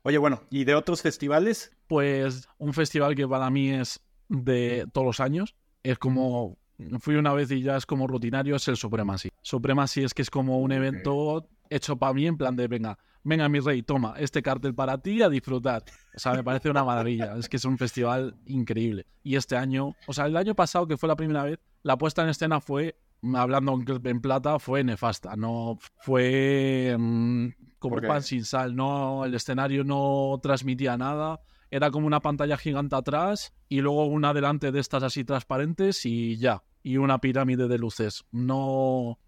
[0.02, 1.76] Oye, bueno, ¿y de otros festivales?
[1.86, 5.54] Pues un festival que para mí es de todos los años.
[5.82, 6.58] Es como.
[7.00, 9.28] Fui una vez y ya es como rutinario, es el Supremacy.
[9.42, 13.48] Supremacy es que es como un evento hecho para mí en plan de venga, venga
[13.48, 15.84] mi rey, toma este cartel para ti a disfrutar.
[16.14, 17.36] O sea, me parece una maravilla.
[17.36, 19.06] Es que es un festival increíble.
[19.22, 22.22] Y este año, o sea, el año pasado que fue la primera vez, la puesta
[22.22, 22.96] en escena fue,
[23.34, 25.36] hablando en plata, fue nefasta.
[25.36, 27.48] No fue mm,
[27.78, 28.74] como pan sin sal.
[28.74, 31.40] No, el escenario no transmitía nada.
[31.70, 36.36] Era como una pantalla gigante atrás y luego una delante de estas así transparentes y
[36.36, 36.64] ya.
[36.82, 38.24] Y una pirámide de luces.
[38.32, 39.18] No,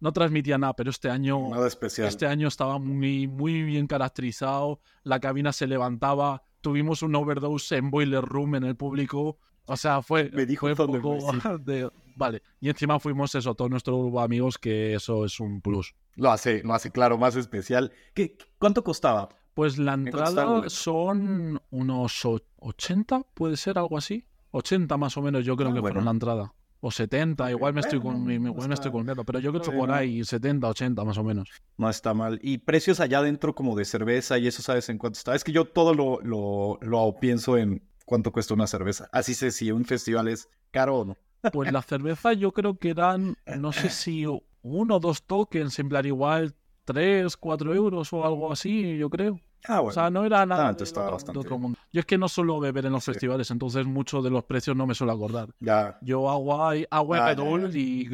[0.00, 2.08] no transmitía nada, pero este año, nada especial.
[2.08, 7.90] este año estaba muy, muy bien caracterizado, la cabina se levantaba, tuvimos un overdose en
[7.90, 11.18] Boiler Room en el público, o sea, fue, Me dijo fue poco
[11.60, 15.94] de, vale, y encima fuimos eso, todos nuestros amigos, que eso es un plus.
[16.14, 17.92] Lo hace, lo hace claro, más especial.
[18.14, 19.28] ¿Qué, ¿Cuánto costaba?
[19.54, 22.22] Pues la entrada son unos
[22.58, 24.26] 80, puede ser algo así.
[24.50, 26.54] 80 más o menos, yo creo ah, que fueron la entrada
[26.86, 29.90] o 70, igual me estoy con igual me estoy con pero yo creo que por
[29.90, 31.50] ahí 70, 80 más o menos.
[31.76, 32.38] No está mal.
[32.42, 35.34] ¿Y precios allá adentro como de cerveza y eso sabes en cuánto está?
[35.34, 39.08] Es que yo todo lo, lo, lo pienso en cuánto cuesta una cerveza.
[39.12, 41.16] Así sé si un festival es caro o no.
[41.52, 44.24] Pues la cerveza yo creo que eran, no sé si
[44.62, 49.40] uno o dos tokens, en plan igual 3, 4 euros o algo así, yo creo.
[49.66, 51.78] Ah, o sea, no era nada de, otro mundo.
[51.92, 54.86] Yo es que no suelo beber en los festivales, entonces muchos de los precios no
[54.86, 55.48] me suelo acordar.
[55.60, 55.98] Ya.
[56.02, 57.34] Yo agua, agua
[57.72, 58.08] y,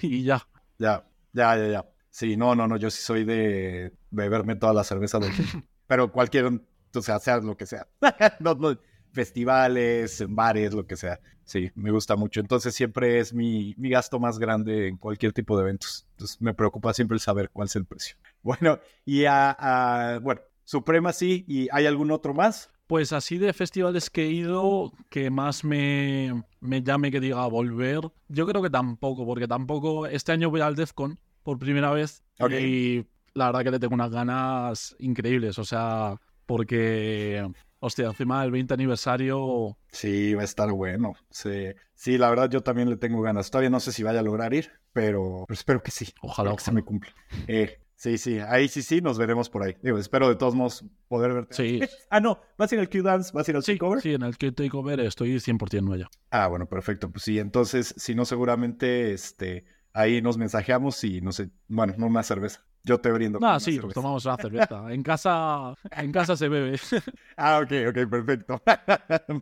[0.00, 0.46] y ya.
[0.78, 1.84] Ya, ya, ya, ya.
[2.10, 5.32] Sí, no, no, no, yo sí soy de beberme toda la cerveza del
[5.86, 7.86] Pero cualquier, o sea, sea lo que sea.
[8.40, 8.78] no, no,
[9.10, 11.20] festivales, bares, lo que sea.
[11.44, 12.40] Sí, me gusta mucho.
[12.40, 16.06] Entonces siempre es mi, mi gasto más grande en cualquier tipo de eventos.
[16.12, 18.16] Entonces me preocupa siempre el saber cuál es el precio.
[18.44, 22.70] Bueno, y a, a bueno, Supremacy y ¿hay algún otro más?
[22.86, 28.00] Pues así de festivales que he ido que más me, me llame que diga volver,
[28.28, 33.06] yo creo que tampoco, porque tampoco este año voy al DEFCON por primera vez y
[33.34, 37.46] la verdad que le tengo unas ganas increíbles, o sea, porque,
[37.80, 39.76] hostia, encima del 20 aniversario...
[39.90, 41.72] Sí, va a estar bueno, sí.
[41.94, 43.50] Sí, la verdad yo también le tengo ganas.
[43.50, 46.12] Todavía no sé si vaya a lograr ir, pero, espero que sí.
[46.20, 47.12] Ojalá, que se me cumpla.
[47.46, 49.76] Eh, Sí, sí, ahí sí, sí, nos veremos por ahí.
[49.82, 51.54] Digo, espero de todos modos poder verte.
[51.54, 51.80] Sí.
[52.10, 53.30] ah, no, ¿vas a ir al Q-Dance?
[53.32, 54.00] ¿Vas a ir al sí, Takeover?
[54.00, 56.04] Sí, en el Q-Takeover estoy 100% nuevo.
[56.30, 57.10] Ah, bueno, perfecto.
[57.10, 62.06] Pues sí, entonces, si no, seguramente este, ahí nos mensajeamos y no sé, bueno, no
[62.06, 62.64] una cerveza.
[62.82, 63.38] Yo te brindo.
[63.42, 64.84] Ah, sí, pues tomamos una cerveza.
[64.92, 66.78] En casa, en casa se bebe.
[67.36, 68.62] ah, ok, ok, perfecto.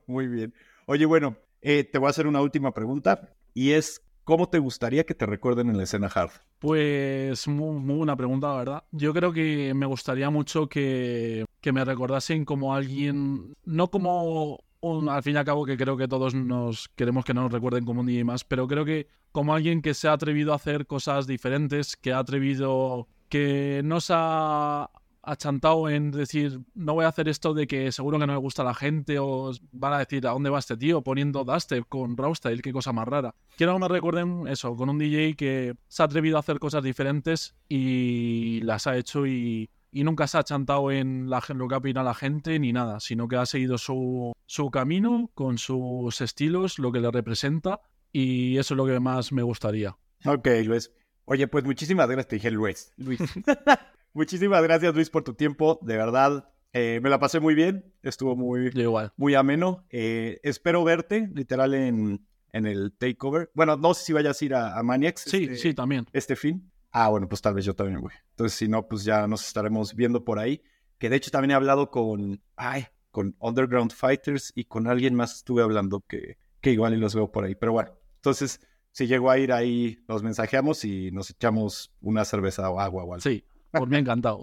[0.06, 0.54] Muy bien.
[0.86, 5.04] Oye, bueno, eh, te voy a hacer una última pregunta y es, ¿Cómo te gustaría
[5.04, 6.30] que te recuerden en la escena hard?
[6.60, 8.84] Pues muy, buena pregunta, verdad.
[8.92, 15.08] Yo creo que me gustaría mucho que, que me recordasen como alguien, no como un,
[15.08, 17.84] al fin y al cabo que creo que todos nos queremos que no nos recuerden
[17.84, 20.86] como un DJ más, pero creo que como alguien que se ha atrevido a hacer
[20.86, 24.88] cosas diferentes, que ha atrevido, que no se ha
[25.22, 28.62] achantado en decir, no voy a hacer esto de que seguro que no me gusta
[28.62, 31.02] a la gente o van a decir, ¿a dónde va este tío?
[31.02, 33.34] Poniendo Dustep con Rawstyle, qué cosa más rara.
[33.56, 36.82] Quiero que me recuerden eso, con un DJ que se ha atrevido a hacer cosas
[36.82, 42.02] diferentes y las ha hecho y, nunca se ha achantado en la, lo que opina
[42.02, 46.90] la gente ni nada, sino que ha seguido su, su camino con sus estilos, lo
[46.90, 49.96] que le representa y eso es lo que más me gustaría.
[50.24, 50.92] Ok, Luis.
[51.24, 52.92] Oye, pues muchísimas gracias, te dije Luis.
[52.96, 53.20] Luis.
[54.12, 55.78] Muchísimas gracias, Luis, por tu tiempo.
[55.82, 57.92] De verdad, eh, me la pasé muy bien.
[58.02, 58.70] Estuvo muy,
[59.16, 59.84] muy ameno.
[59.90, 63.50] Eh, espero verte, literal, en, en el takeover.
[63.54, 65.22] Bueno, no sé si vayas a ir a, a Maniacs.
[65.22, 66.06] Sí, este, sí, también.
[66.12, 66.70] Este fin.
[66.90, 68.12] Ah, bueno, pues tal vez yo también voy.
[68.30, 70.62] Entonces, si no, pues ya nos estaremos viendo por ahí.
[70.98, 75.36] Que de hecho también he hablado con, ay, con Underground Fighters y con alguien más
[75.36, 77.54] estuve hablando que, que igual y los veo por ahí.
[77.54, 78.60] Pero bueno, entonces,
[78.92, 83.14] si llego a ir ahí, nos mensajeamos y nos echamos una cerveza o agua o
[83.14, 83.20] algo.
[83.20, 84.42] Sí, por mí encantado.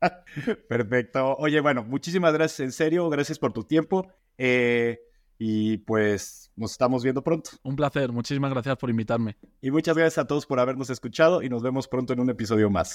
[0.68, 1.36] Perfecto.
[1.38, 4.06] Oye, bueno, muchísimas gracias, en serio, gracias por tu tiempo.
[4.38, 5.00] Eh,
[5.38, 7.50] y pues nos estamos viendo pronto.
[7.62, 9.36] Un placer, muchísimas gracias por invitarme.
[9.60, 12.70] Y muchas gracias a todos por habernos escuchado y nos vemos pronto en un episodio
[12.70, 12.94] más.